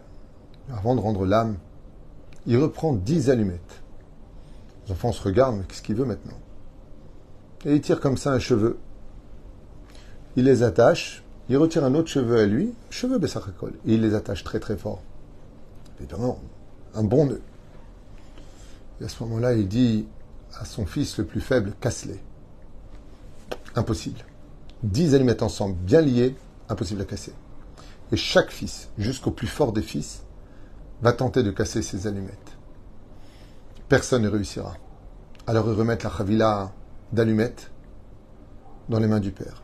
avant 0.72 0.96
de 0.96 1.01
rendre 1.01 1.25
l'âme, 1.25 1.58
il 2.50 2.58
reprend 2.58 2.94
dix 2.94 3.29
allumettes. 3.29 3.84
Les 4.86 4.91
enfants 4.91 5.12
se 5.12 5.22
regardent, 5.22 5.58
mais 5.58 5.63
qu'est-ce 5.65 5.84
qu'il 5.84 5.96
veut 5.96 6.06
maintenant? 6.06 6.39
Et 7.63 7.75
il 7.75 7.82
tire 7.82 8.00
comme 8.00 8.18
ça 8.18 8.34
un 8.34 8.39
cheveu. 8.39 8.79
Il 10.36 10.46
les 10.46 10.63
attache, 10.63 11.24
il 11.48 11.58
retire 11.58 11.84
un 11.86 11.94
autre 11.94 12.10
cheveu 12.10 12.39
à 12.39 12.48
lui, 12.48 12.74
cheveu 12.89 13.20
Bessachakol, 13.20 13.74
et 13.86 13.94
il 13.94 14.01
les 14.01 14.15
attache 14.15 14.44
très 14.44 14.60
très 14.60 14.77
fort. 14.77 15.03
Évidemment, 16.00 16.39
un 16.96 17.03
bon 17.03 17.27
nœud. 17.27 17.41
Et 19.00 19.06
à 19.06 19.10
ce 19.10 19.22
moment-là, 19.24 19.53
il 19.53 19.68
dit 19.68 20.08
à 20.60 20.65
son 20.65 20.88
fils 20.88 21.20
le 21.20 21.25
plus 21.25 21.41
faible, 21.41 21.75
casse-les. 21.79 22.20
Impossible. 23.75 24.25
Dix 24.82 25.13
allumettes 25.13 25.44
ensemble, 25.44 25.75
bien 25.75 26.01
liées, 26.01 26.36
impossible 26.68 27.01
à 27.01 27.06
casser. 27.06 27.34
Et 28.12 28.18
chaque 28.18 28.50
fils, 28.50 28.89
jusqu'au 28.98 29.29
plus 29.29 29.46
fort 29.46 29.72
des 29.72 29.84
fils, 29.84 30.24
va 31.01 31.13
tenter 31.13 31.44
de 31.44 31.51
casser 31.51 31.82
ces 31.82 32.08
allumettes. 32.08 32.58
Personne 33.88 34.24
ne 34.24 34.29
réussira. 34.29 34.75
Alors 35.48 35.68
ils 35.68 35.74
remettent 35.74 36.03
la 36.03 36.12
chavila 36.12 36.72
d'allumettes 37.12 37.72
dans 38.89 39.00
les 39.00 39.08
mains 39.08 39.20
du 39.20 39.32
père. 39.32 39.63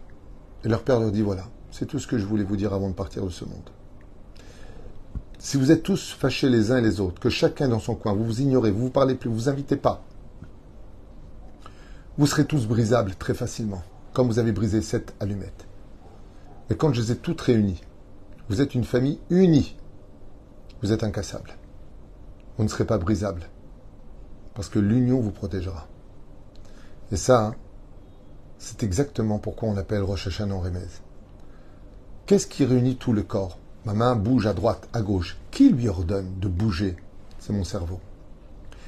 Et 0.63 0.67
leur 0.67 0.83
père 0.83 0.99
leur 0.99 1.11
dit 1.11 1.21
voilà, 1.21 1.45
c'est 1.71 1.85
tout 1.85 1.99
ce 1.99 2.07
que 2.07 2.17
je 2.17 2.25
voulais 2.25 2.43
vous 2.43 2.57
dire 2.57 2.73
avant 2.73 2.89
de 2.89 2.95
partir 2.95 3.23
de 3.23 3.29
ce 3.29 3.45
monde. 3.45 3.69
Si 5.37 5.57
vous 5.57 5.71
êtes 5.71 5.83
tous 5.83 6.13
fâchés 6.13 6.49
les 6.49 6.71
uns 6.71 6.77
et 6.77 6.81
les 6.81 6.99
autres, 6.99 7.19
que 7.19 7.29
chacun 7.29 7.67
dans 7.67 7.79
son 7.79 7.93
coin, 7.93 8.13
vous 8.13 8.25
vous 8.25 8.41
ignorez, 8.41 8.71
vous 8.71 8.83
vous 8.83 8.89
parlez 8.89 9.13
plus, 9.13 9.29
vous 9.29 9.35
vous 9.35 9.49
invitez 9.49 9.75
pas, 9.75 10.03
vous 12.17 12.25
serez 12.25 12.45
tous 12.45 12.65
brisables 12.65 13.13
très 13.15 13.33
facilement, 13.33 13.83
comme 14.13 14.27
vous 14.27 14.39
avez 14.39 14.53
brisé 14.53 14.81
cette 14.81 15.13
allumette. 15.19 15.67
Et 16.69 16.75
quand 16.75 16.93
je 16.93 17.01
les 17.01 17.11
ai 17.11 17.17
toutes 17.17 17.41
réunies, 17.41 17.81
vous 18.49 18.61
êtes 18.61 18.73
une 18.73 18.85
famille 18.85 19.19
unie, 19.29 19.75
vous 20.85 20.93
êtes 20.93 21.03
incassable. 21.03 21.55
Vous 22.57 22.63
ne 22.63 22.69
serez 22.69 22.85
pas 22.85 22.99
brisable, 22.99 23.49
parce 24.53 24.69
que 24.69 24.77
l'union 24.77 25.19
vous 25.19 25.31
protégera. 25.31 25.87
Et 27.11 27.15
ça, 27.17 27.47
hein, 27.47 27.55
c'est 28.59 28.83
exactement 28.83 29.39
pourquoi 29.39 29.67
on 29.67 29.77
appelle 29.77 30.03
Rosh 30.03 30.41
en 30.41 30.59
Remez. 30.59 30.85
Qu'est-ce 32.27 32.45
qui 32.45 32.65
réunit 32.65 32.97
tout 32.97 33.13
le 33.13 33.23
corps? 33.23 33.57
Ma 33.85 33.93
main 33.93 34.15
bouge 34.15 34.45
à 34.45 34.53
droite, 34.53 34.87
à 34.93 35.01
gauche. 35.01 35.37
Qui 35.49 35.71
lui 35.71 35.89
ordonne 35.89 36.39
de 36.39 36.47
bouger? 36.47 36.95
C'est 37.39 37.53
mon 37.53 37.63
cerveau. 37.63 37.99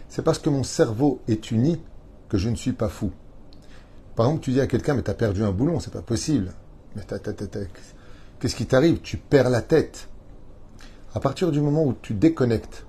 C'est 0.08 0.22
parce 0.22 0.40
que 0.40 0.52
mon 0.52 0.64
cerveau 0.64 1.20
est 1.28 1.50
uni 1.52 1.82
que 2.30 2.38
je 2.38 2.50
ne 2.50 2.56
suis 2.56 2.74
pas 2.74 2.90
fou. 2.90 3.12
Par 4.16 4.28
exemple, 4.28 4.44
tu 4.44 4.52
dis 4.52 4.62
à 4.62 4.68
quelqu'un, 4.68 4.94
mais 4.94 5.04
tu 5.04 5.12
as 5.12 5.16
perdu 5.16 5.44
un 5.44 5.52
boulon, 5.52 5.80
c'est 5.80 5.94
pas 5.94 6.02
possible. 6.04 6.54
Mais 6.96 7.02
qu'est-ce 8.40 8.56
qui 8.56 8.68
t'arrive? 8.68 9.02
Tu 9.02 9.18
perds 9.18 9.50
la 9.50 9.62
tête. 9.62 10.10
À 11.18 11.20
partir 11.20 11.50
du 11.50 11.62
moment 11.62 11.84
où 11.84 11.96
tu 12.00 12.14
déconnectes, 12.14 12.86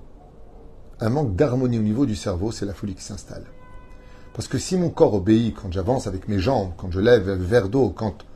un 1.01 1.09
manque 1.09 1.35
d'harmonie 1.35 1.79
au 1.79 1.83
niveau 1.83 2.05
du 2.05 2.15
cerveau, 2.15 2.53
c'est 2.53 2.67
la 2.67 2.75
folie 2.75 2.95
qui 2.95 3.03
s'installe. 3.03 3.47
Parce 4.35 4.49
que 4.49 4.59
si 4.59 4.77
mon 4.77 4.91
corps 4.91 5.15
obéit 5.15 5.55
quand 5.55 5.73
j'avance 5.73 6.07
avec 6.07 6.29
mes 6.29 6.39
jambes, 6.39 6.73
quand 6.77 6.93
je 6.93 7.01
lève 7.01 7.27
le 7.27 7.43
verre 7.43 7.71
d'eau, 7.71 7.89
quand 7.89 8.27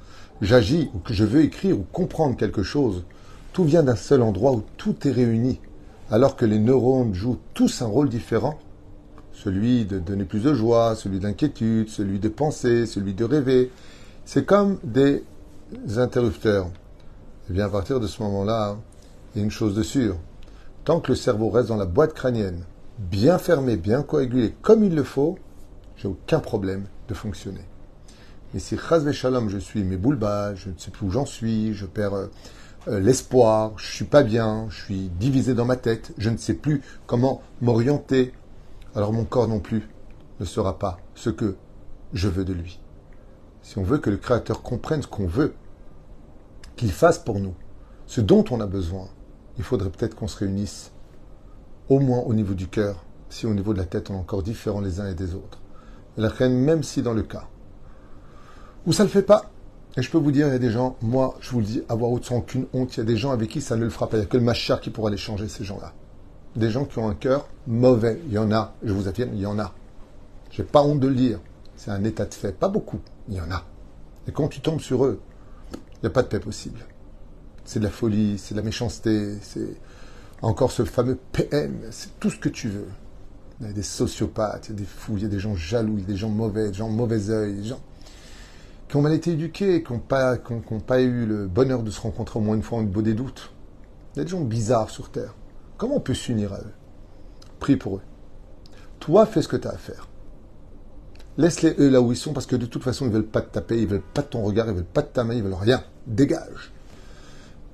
j'agis 0.40 0.90
ou 0.94 0.98
que 0.98 1.12
je 1.12 1.24
veux 1.24 1.42
écrire 1.42 1.78
ou 1.78 1.85
comprendre 1.92 2.38
quelque 2.38 2.62
chose, 2.62 3.05
tout 3.52 3.64
vient 3.64 3.83
d'un 3.83 3.94
seul 3.94 4.22
endroit 4.22 4.52
où 4.52 4.62
tout 4.78 4.96
est 5.07 5.12
réuni, 5.12 5.61
alors 6.11 6.37
que 6.37 6.46
les 6.46 6.59
neurones 6.59 7.12
jouent 7.12 7.40
tous 7.52 7.83
un 7.83 7.87
rôle 7.87 8.09
différent, 8.09 8.59
celui 9.35 9.85
de 9.85 9.98
donner 9.98 10.24
plus 10.24 10.40
de 10.40 10.55
joie, 10.55 10.96
celui 10.96 11.18
d'inquiétude, 11.18 11.90
celui 11.90 12.18
de 12.18 12.31
penser, 12.31 12.87
celui 12.87 13.12
de 13.12 13.24
rêver. 13.26 13.70
C'est 14.24 14.46
comme 14.46 14.78
des 14.85 15.22
interrupteurs. 15.98 16.64
Et 16.64 17.50
eh 17.50 17.52
bien 17.52 17.66
à 17.66 17.68
partir 17.68 18.00
de 18.00 18.07
ce 18.07 18.22
moment-là, 18.22 18.78
il 19.34 19.38
y 19.38 19.40
a 19.42 19.44
une 19.44 19.50
chose 19.50 19.74
de 19.74 19.82
sûre. 19.82 20.16
Tant 20.84 21.00
que 21.00 21.12
le 21.12 21.16
cerveau 21.16 21.48
reste 21.48 21.68
dans 21.68 21.76
la 21.76 21.86
boîte 21.86 22.14
crânienne, 22.14 22.64
bien 22.98 23.38
fermé, 23.38 23.76
bien 23.76 24.02
coagulé, 24.02 24.54
comme 24.62 24.84
il 24.84 24.94
le 24.94 25.04
faut, 25.04 25.38
j'ai 25.96 26.08
aucun 26.08 26.40
problème 26.40 26.86
de 27.08 27.14
fonctionner. 27.14 27.64
Mais 28.52 28.60
si 28.60 28.76
shalom, 28.76 29.48
je 29.48 29.58
suis 29.58 29.82
mes 29.82 29.96
bas, 29.96 30.54
je 30.54 30.68
ne 30.68 30.74
sais 30.76 30.90
plus 30.90 31.06
où 31.06 31.10
j'en 31.10 31.24
suis, 31.24 31.72
je 31.72 31.86
perds 31.86 32.14
euh, 32.14 32.26
euh, 32.88 33.00
l'espoir, 33.00 33.72
je 33.76 33.90
suis 33.90 34.04
pas 34.04 34.22
bien, 34.22 34.66
je 34.68 34.84
suis 34.84 35.08
divisé 35.18 35.54
dans 35.54 35.64
ma 35.64 35.76
tête, 35.76 36.12
je 36.18 36.28
ne 36.28 36.36
sais 36.36 36.54
plus 36.54 36.82
comment 37.06 37.42
m'orienter, 37.60 38.32
alors 38.94 39.12
mon 39.12 39.24
corps 39.24 39.48
non 39.48 39.60
plus 39.60 39.88
ne 40.40 40.44
sera 40.44 40.78
pas 40.78 40.98
ce 41.14 41.30
que 41.30 41.56
je 42.12 42.28
veux 42.28 42.44
de 42.44 42.52
lui. 42.52 42.80
Si 43.62 43.78
on 43.78 43.84
veut 43.84 43.98
que 43.98 44.10
le 44.10 44.16
Créateur 44.16 44.62
comprenne 44.62 45.02
ce 45.02 45.06
qu'on 45.06 45.26
veut, 45.26 45.54
qu'il 46.76 46.90
fasse 46.90 47.18
pour 47.18 47.38
nous, 47.38 47.54
ce 48.06 48.20
dont 48.20 48.44
on 48.50 48.60
a 48.60 48.66
besoin, 48.66 49.08
il 49.58 49.64
faudrait 49.64 49.90
peut-être 49.90 50.14
qu'on 50.14 50.28
se 50.28 50.38
réunisse, 50.38 50.92
au 51.88 52.00
moins 52.00 52.20
au 52.20 52.34
niveau 52.34 52.54
du 52.54 52.68
cœur, 52.68 53.04
si 53.28 53.46
au 53.46 53.54
niveau 53.54 53.72
de 53.72 53.78
la 53.78 53.86
tête 53.86 54.10
on 54.10 54.14
est 54.14 54.18
encore 54.18 54.42
différents 54.42 54.80
les 54.80 55.00
uns 55.00 55.08
et 55.08 55.14
des 55.14 55.34
autres. 55.34 55.60
La 56.16 56.28
reine, 56.28 56.54
même 56.54 56.82
si 56.82 57.02
dans 57.02 57.14
le 57.14 57.22
cas 57.22 57.48
où 58.86 58.92
ça 58.92 59.04
ne 59.04 59.08
le 59.08 59.12
fait 59.12 59.22
pas. 59.22 59.50
Et 59.96 60.02
je 60.02 60.10
peux 60.10 60.18
vous 60.18 60.32
dire, 60.32 60.46
il 60.46 60.52
y 60.52 60.56
a 60.56 60.58
des 60.58 60.70
gens, 60.70 60.96
moi, 61.02 61.36
je 61.40 61.50
vous 61.50 61.60
le 61.60 61.66
dis, 61.66 61.82
avoir 61.88 62.10
sans 62.24 62.38
aucune 62.38 62.66
honte, 62.72 62.96
il 62.96 62.98
y 62.98 63.00
a 63.02 63.04
des 63.04 63.16
gens 63.16 63.30
avec 63.30 63.50
qui 63.50 63.60
ça 63.60 63.76
ne 63.76 63.84
le 63.84 63.90
fera 63.90 64.08
pas. 64.08 64.16
Il 64.16 64.20
n'y 64.20 64.26
a 64.26 64.28
que 64.28 64.36
le 64.36 64.42
machar 64.42 64.80
qui 64.80 64.90
pourra 64.90 65.10
les 65.10 65.16
changer, 65.16 65.48
ces 65.48 65.64
gens-là. 65.64 65.92
Des 66.56 66.70
gens 66.70 66.84
qui 66.84 66.98
ont 66.98 67.08
un 67.08 67.14
cœur 67.14 67.46
mauvais. 67.66 68.20
Il 68.26 68.32
y 68.32 68.38
en 68.38 68.50
a, 68.52 68.74
je 68.82 68.92
vous 68.92 69.08
affirme, 69.08 69.30
il 69.34 69.40
y 69.40 69.46
en 69.46 69.58
a. 69.58 69.72
J'ai 70.50 70.64
pas 70.64 70.82
honte 70.82 71.00
de 71.00 71.08
le 71.08 71.14
dire. 71.14 71.40
C'est 71.76 71.90
un 71.90 72.04
état 72.04 72.24
de 72.24 72.34
fait. 72.34 72.52
Pas 72.52 72.68
beaucoup, 72.68 73.00
il 73.28 73.34
y 73.34 73.40
en 73.40 73.50
a. 73.50 73.64
Et 74.26 74.32
quand 74.32 74.48
tu 74.48 74.60
tombes 74.60 74.80
sur 74.80 75.04
eux, 75.04 75.20
il 75.72 76.00
n'y 76.02 76.06
a 76.06 76.10
pas 76.10 76.22
de 76.22 76.28
paix 76.28 76.40
possible. 76.40 76.80
C'est 77.64 77.79
de 77.79 77.85
la 77.85 77.90
folie, 77.90 78.38
c'est 78.38 78.55
de 78.55 78.61
la 78.61 78.64
méchanceté, 78.64 79.37
c'est 79.42 79.77
encore 80.42 80.72
ce 80.72 80.85
fameux 80.85 81.18
PN, 81.33 81.72
c'est 81.90 82.18
tout 82.18 82.31
ce 82.31 82.38
que 82.38 82.48
tu 82.48 82.68
veux. 82.68 82.88
Il 83.61 83.66
y 83.66 83.70
a 83.70 83.72
des 83.72 83.83
sociopathes, 83.83 84.68
il 84.68 84.72
y 84.72 84.75
a 84.75 84.79
des 84.79 84.85
fous, 84.85 85.16
il 85.16 85.22
y 85.22 85.27
a 85.27 85.29
des 85.29 85.38
gens 85.38 85.55
jaloux, 85.55 85.94
il 85.98 86.01
y 86.01 86.05
a 86.05 86.09
des 86.09 86.16
gens 86.16 86.29
mauvais, 86.29 86.68
des 86.68 86.75
gens 86.75 86.88
mauvais 86.88 87.31
oeil, 87.31 87.55
des 87.55 87.64
gens 87.68 87.81
qui 88.92 88.96
ont 88.98 89.03
mal 89.03 89.14
été 89.14 89.31
éduqués, 89.31 89.83
qui 89.83 89.90
n'ont 89.90 90.01
pas, 90.01 91.01
eu 91.01 91.25
le 91.25 91.46
bonheur 91.46 91.83
de 91.83 91.90
se 91.90 91.98
rencontrer 91.98 92.38
au 92.38 92.42
moins 92.42 92.57
une 92.57 92.62
fois 92.62 92.79
en 92.79 92.83
beau 92.83 93.01
des 93.01 93.14
doutes. 93.14 93.51
Il 94.14 94.18
y 94.18 94.20
a 94.20 94.25
des 94.25 94.31
gens 94.31 94.42
bizarres 94.42 94.90
sur 94.90 95.11
Terre. 95.11 95.35
Comment 95.79 95.96
on 95.96 96.01
peut 96.01 96.12
s'unir 96.12 96.53
à 96.53 96.59
eux? 96.59 96.72
Prie 97.59 97.77
pour 97.77 97.96
eux. 97.96 98.03
Toi, 99.01 99.25
fais 99.25 99.40
ce 99.40 99.48
que 99.48 99.57
tu 99.57 99.66
as 99.66 99.70
à 99.70 99.79
faire. 99.79 100.09
Laisse-les 101.38 101.75
eux 101.79 101.88
là 101.88 102.03
où 102.03 102.12
ils 102.12 102.18
sont 102.18 102.35
parce 102.35 102.44
que 102.44 102.55
de 102.55 102.66
toute 102.66 102.83
façon, 102.83 103.07
ils 103.07 103.09
ne 103.09 103.14
veulent 103.14 103.27
pas 103.27 103.40
te 103.40 103.55
taper, 103.55 103.81
ils 103.81 103.88
veulent 103.88 104.03
pas 104.03 104.20
de 104.20 104.27
ton 104.27 104.42
regard, 104.42 104.66
ils 104.68 104.75
veulent 104.75 104.85
pas 104.85 105.01
de 105.01 105.07
ta 105.07 105.25
main, 105.25 105.33
ils 105.33 105.42
veulent 105.42 105.55
rien. 105.55 105.83
Dégage. 106.07 106.70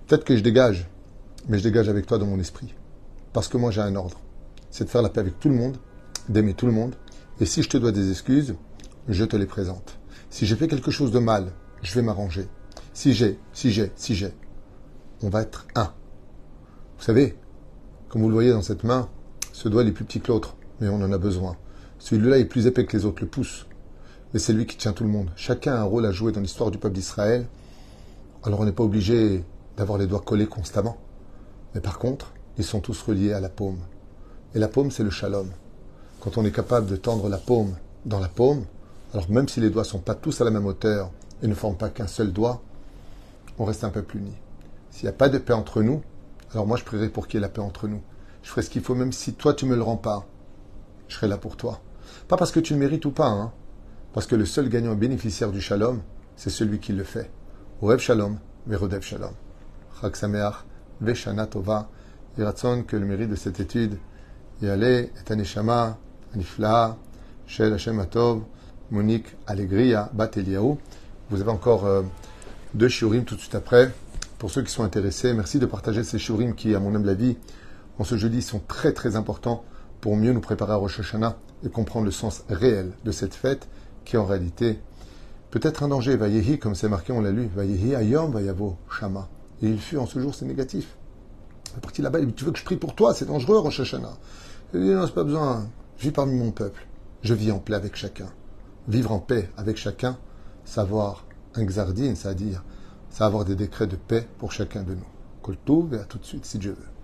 Peut-être 0.09 0.25
que 0.25 0.35
je 0.35 0.43
dégage, 0.43 0.89
mais 1.49 1.59
je 1.59 1.63
dégage 1.63 1.91
avec 1.91 2.07
toi 2.07 2.17
dans 2.17 2.25
mon 2.25 2.41
esprit. 2.41 2.75
Parce 3.35 3.47
que 3.47 3.59
moi, 3.59 3.71
j'ai 3.71 3.83
un 3.83 3.95
ordre. 3.95 4.19
C'est 4.71 4.85
de 4.85 4.89
faire 4.89 5.03
la 5.03 5.11
paix 5.11 5.21
avec 5.21 5.39
tout 5.39 5.51
le 5.51 5.55
monde, 5.55 5.77
d'aimer 6.31 6.55
tout 6.55 6.65
le 6.65 6.73
monde 6.73 6.95
Et 7.41 7.45
si 7.45 7.63
je 7.63 7.69
te 7.69 7.77
dois 7.77 7.93
des 7.93 8.11
excuses, 8.11 8.55
je 9.07 9.25
te 9.27 9.37
les 9.37 9.45
présente. 9.45 9.99
Si 10.31 10.47
j'ai 10.47 10.57
fait 10.57 10.67
quelque 10.67 10.91
chose 10.91 11.11
de 11.11 11.19
mal, 11.19 11.53
je 11.83 11.95
vais 11.95 12.01
m'arranger. 12.01 12.49
Si 12.95 13.13
j'ai, 13.13 13.39
si 13.53 13.71
j'ai, 13.71 13.93
si 13.97 14.15
j'ai, 14.15 14.33
on 15.23 15.29
va 15.29 15.43
être 15.43 15.67
un. 15.75 15.93
Vous 16.97 17.05
savez, 17.05 17.37
comme 18.09 18.23
vous 18.23 18.29
le 18.29 18.35
voyez 18.35 18.53
dans 18.53 18.63
cette 18.63 18.85
main, 18.85 19.11
ce 19.53 19.69
doigt 19.69 19.85
est 19.85 19.93
plus 19.93 20.07
petit 20.07 20.21
que 20.21 20.33
l'autre, 20.33 20.57
mais 20.81 20.89
on 20.89 21.03
en 21.03 21.13
a 21.13 21.19
besoin. 21.19 21.57
Celui-là 21.99 22.39
est 22.39 22.47
plus 22.47 22.67
épais 22.67 22.87
que 22.87 22.97
les 22.97 23.05
autres, 23.05 23.23
le 23.23 23.29
pouce. 23.29 23.67
Mais 24.33 24.41
c'est 24.41 24.55
lui 24.55 24.65
qui 24.65 24.79
tient 24.79 24.95
tout 24.95 25.05
le 25.05 25.11
monde. 25.11 25.31
Chacun 25.37 25.75
a 25.75 25.81
un 25.81 25.85
rôle 25.85 26.07
à 26.07 26.13
jouer 26.13 26.33
dans 26.33 26.41
l'histoire 26.41 26.71
du 26.71 26.79
peuple 26.79 26.95
d'Israël. 26.95 27.47
Alors 28.43 28.61
on 28.61 28.65
n'est 28.65 28.73
pas 28.73 28.85
obligé 28.85 29.45
d'avoir 29.79 29.97
les 29.97 30.09
doigts 30.09 30.21
collés 30.21 30.47
constamment. 30.47 30.99
Mais 31.75 31.81
par 31.81 31.99
contre, 31.99 32.35
ils 32.59 32.65
sont 32.65 32.81
tous 32.81 33.01
reliés 33.03 33.33
à 33.33 33.41
la 33.41 33.49
paume. 33.49 33.79
Et 34.55 34.59
la 34.59 34.69
paume, 34.69 34.91
c'est 34.91 35.05
le 35.05 35.11
shalom. 35.11 35.49
Quand 36.21 36.37
on 36.37 36.45
est 36.45 36.51
capable 36.51 36.87
de 36.87 36.97
tendre 36.97 37.29
la 37.29 37.39
paume 37.39 37.77
dans 38.05 38.19
la 38.19 38.29
paume, 38.29 38.65
alors 39.15 39.31
même 39.31 39.49
si 39.49 39.61
les 39.61 39.71
doigts 39.71 39.85
ne 39.85 39.89
sont 39.89 40.01
pas 40.01 40.17
tous 40.17 40.41
à 40.41 40.45
la 40.45 40.51
même 40.51 40.67
hauteur 40.67 41.11
et 41.43 41.47
ne 41.47 41.55
forment 41.55 41.77
pas 41.77 41.91
qu'un 41.91 42.09
seul 42.09 42.33
doigt, 42.33 42.61
on 43.59 43.65
reste 43.65 43.85
un 43.85 43.91
peu 43.91 44.03
plus 44.03 44.19
unis. 44.19 44.37
S'il 44.91 45.05
n'y 45.05 45.11
a 45.11 45.13
pas 45.13 45.29
de 45.29 45.39
paix 45.39 45.53
entre 45.53 45.83
nous, 45.83 46.03
alors 46.53 46.67
moi 46.67 46.77
je 46.77 46.85
prierai 46.85 47.09
pour 47.09 47.29
qu'il 47.29 47.39
y 47.39 47.39
ait 47.39 47.47
la 47.47 47.49
paix 47.49 47.61
entre 47.61 47.87
nous. 47.87 48.03
Je 48.43 48.51
ferai 48.51 48.63
ce 48.63 48.71
qu'il 48.71 48.83
faut, 48.83 48.97
même 48.97 49.13
si 49.13 49.35
toi 49.35 49.55
tu 49.55 49.65
me 49.65 49.77
le 49.77 49.83
rends 49.83 49.97
pas. 49.97 50.27
Je 51.07 51.15
serai 51.15 51.29
là 51.29 51.39
pour 51.39 51.57
toi. 51.57 51.81
Pas 52.27 52.37
parce 52.37 52.51
que 52.51 52.61
tu 52.61 52.73
le 52.73 52.81
mérites 52.81 53.05
ou 53.05 53.13
pas, 53.13 53.29
hein. 53.29 53.53
Parce 54.13 54.27
que 54.27 54.35
le 54.35 54.47
seul 54.47 54.69
gagnant 54.69 54.93
et 54.93 54.97
bénéficiaire 54.97 55.53
du 55.53 55.61
shalom, 55.61 56.01
c'est 56.37 56.51
celui 56.51 56.81
qui 56.81 56.93
le 56.93 57.05
fait. 57.05 57.31
Orev 57.81 58.01
shalom, 58.01 58.39
verodev 58.67 59.03
shalom. 59.03 59.33
Chag 60.01 60.15
sameach, 60.15 60.65
veshana 61.01 61.47
tova. 61.47 61.89
Et 62.39 62.43
que 62.87 62.97
le 62.97 63.05
mérite 63.05 63.31
de 63.31 63.35
cette 63.35 63.59
étude, 63.59 63.99
yale 64.63 64.85
et 64.85 65.11
aneshama, 65.29 65.99
aniflaa, 66.33 66.97
shel 67.49 67.73
Hashem 67.73 67.99
atov, 67.99 68.43
Monique 68.93 69.27
Allegria, 69.49 70.09
Bat. 70.13 70.31
Vous 71.31 71.41
avez 71.41 71.51
encore 71.51 71.85
euh, 71.85 72.03
deux 72.75 72.89
shiurim 72.89 73.25
tout 73.25 73.35
de 73.35 73.41
suite 73.41 73.57
après. 73.57 73.93
Pour 74.39 74.53
ceux 74.53 74.63
qui 74.63 74.71
sont 74.71 74.85
intéressés, 74.85 75.35
merci 75.35 75.59
de 75.59 75.67
partager 75.67 76.05
ces 76.05 76.19
shiurim 76.19 76.55
qui, 76.55 76.77
à 76.77 76.81
mon 76.81 76.95
humble 76.95 77.09
avis, 77.09 77.37
en 77.99 78.05
ce 78.05 78.17
jeudi, 78.17 78.41
sont 78.41 78.61
très 78.61 78.93
très 78.93 79.17
importants 79.17 79.65
pour 80.01 80.17
mieux 80.17 80.33
nous 80.33 80.41
préparer 80.41 80.75
à 80.75 80.77
Rosh 80.77 81.01
Hashanah 81.01 81.37
et 81.67 81.71
comprendre 81.71 82.05
le 82.05 82.13
sens 82.13 82.45
réel 82.49 82.93
de 83.05 83.11
cette 83.11 83.35
fête 83.35 83.67
qui 84.05 84.17
en 84.17 84.25
réalité 84.25 84.79
peut 85.51 85.61
être 85.63 85.83
un 85.83 85.89
danger. 85.89 86.17
Vayehi, 86.17 86.61
comme 86.61 86.77
c'est 86.77 86.89
marqué, 86.89 87.13
on 87.13 87.21
l'a 87.21 87.33
lu, 87.33 87.51
Vayehi 87.53 87.97
ayom 87.97 88.31
vayavo 88.31 88.77
shama. 88.89 89.29
Et 89.63 89.69
il 89.69 89.81
fut 89.81 89.97
en 89.99 90.07
ce 90.07 90.19
jour, 90.19 90.35
c'est 90.35 90.45
négatif. 90.45 90.97
La 91.75 91.81
partie 91.81 92.03
là-bas, 92.03 92.21
tu 92.35 92.45
veux 92.45 92.53
que 92.53 92.59
je 92.59 92.65
prie 92.65 92.77
pour 92.77 92.95
toi, 92.95 93.15
c'est 93.15 93.27
dangereux 93.27 93.59
Rosh 93.59 93.81
Hashanah. 93.81 94.17
Il 94.75 94.81
dit 94.81 94.91
non, 94.91 95.07
c'est 95.07 95.15
pas 95.15 95.25
besoin. 95.25 95.69
Je 95.97 96.05
vis 96.05 96.13
parmi 96.13 96.37
mon 96.37 96.51
peuple. 96.51 96.87
Je 97.23 97.35
vis 97.35 97.51
en 97.51 97.59
paix 97.59 97.75
avec 97.75 97.97
chacun. 97.97 98.29
Vivre 98.87 99.13
en 99.13 99.19
paix 99.19 99.51
avec 99.57 99.77
chacun, 99.77 100.17
savoir 100.65 101.25
un 101.55 101.65
xardine, 101.65 102.17
c'est-à-dire 102.17 102.63
savoir 103.11 103.45
des 103.45 103.57
décrets 103.57 103.87
de 103.87 103.97
paix 103.97 104.27
pour 104.39 104.53
chacun 104.53 104.83
de 104.83 104.95
nous. 104.95 105.07
Koltouv 105.43 105.95
et 105.95 105.99
à 105.99 106.05
tout 106.05 106.19
de 106.19 106.25
suite 106.25 106.45
si 106.45 106.59
Dieu 106.59 106.73
veut. 106.73 106.98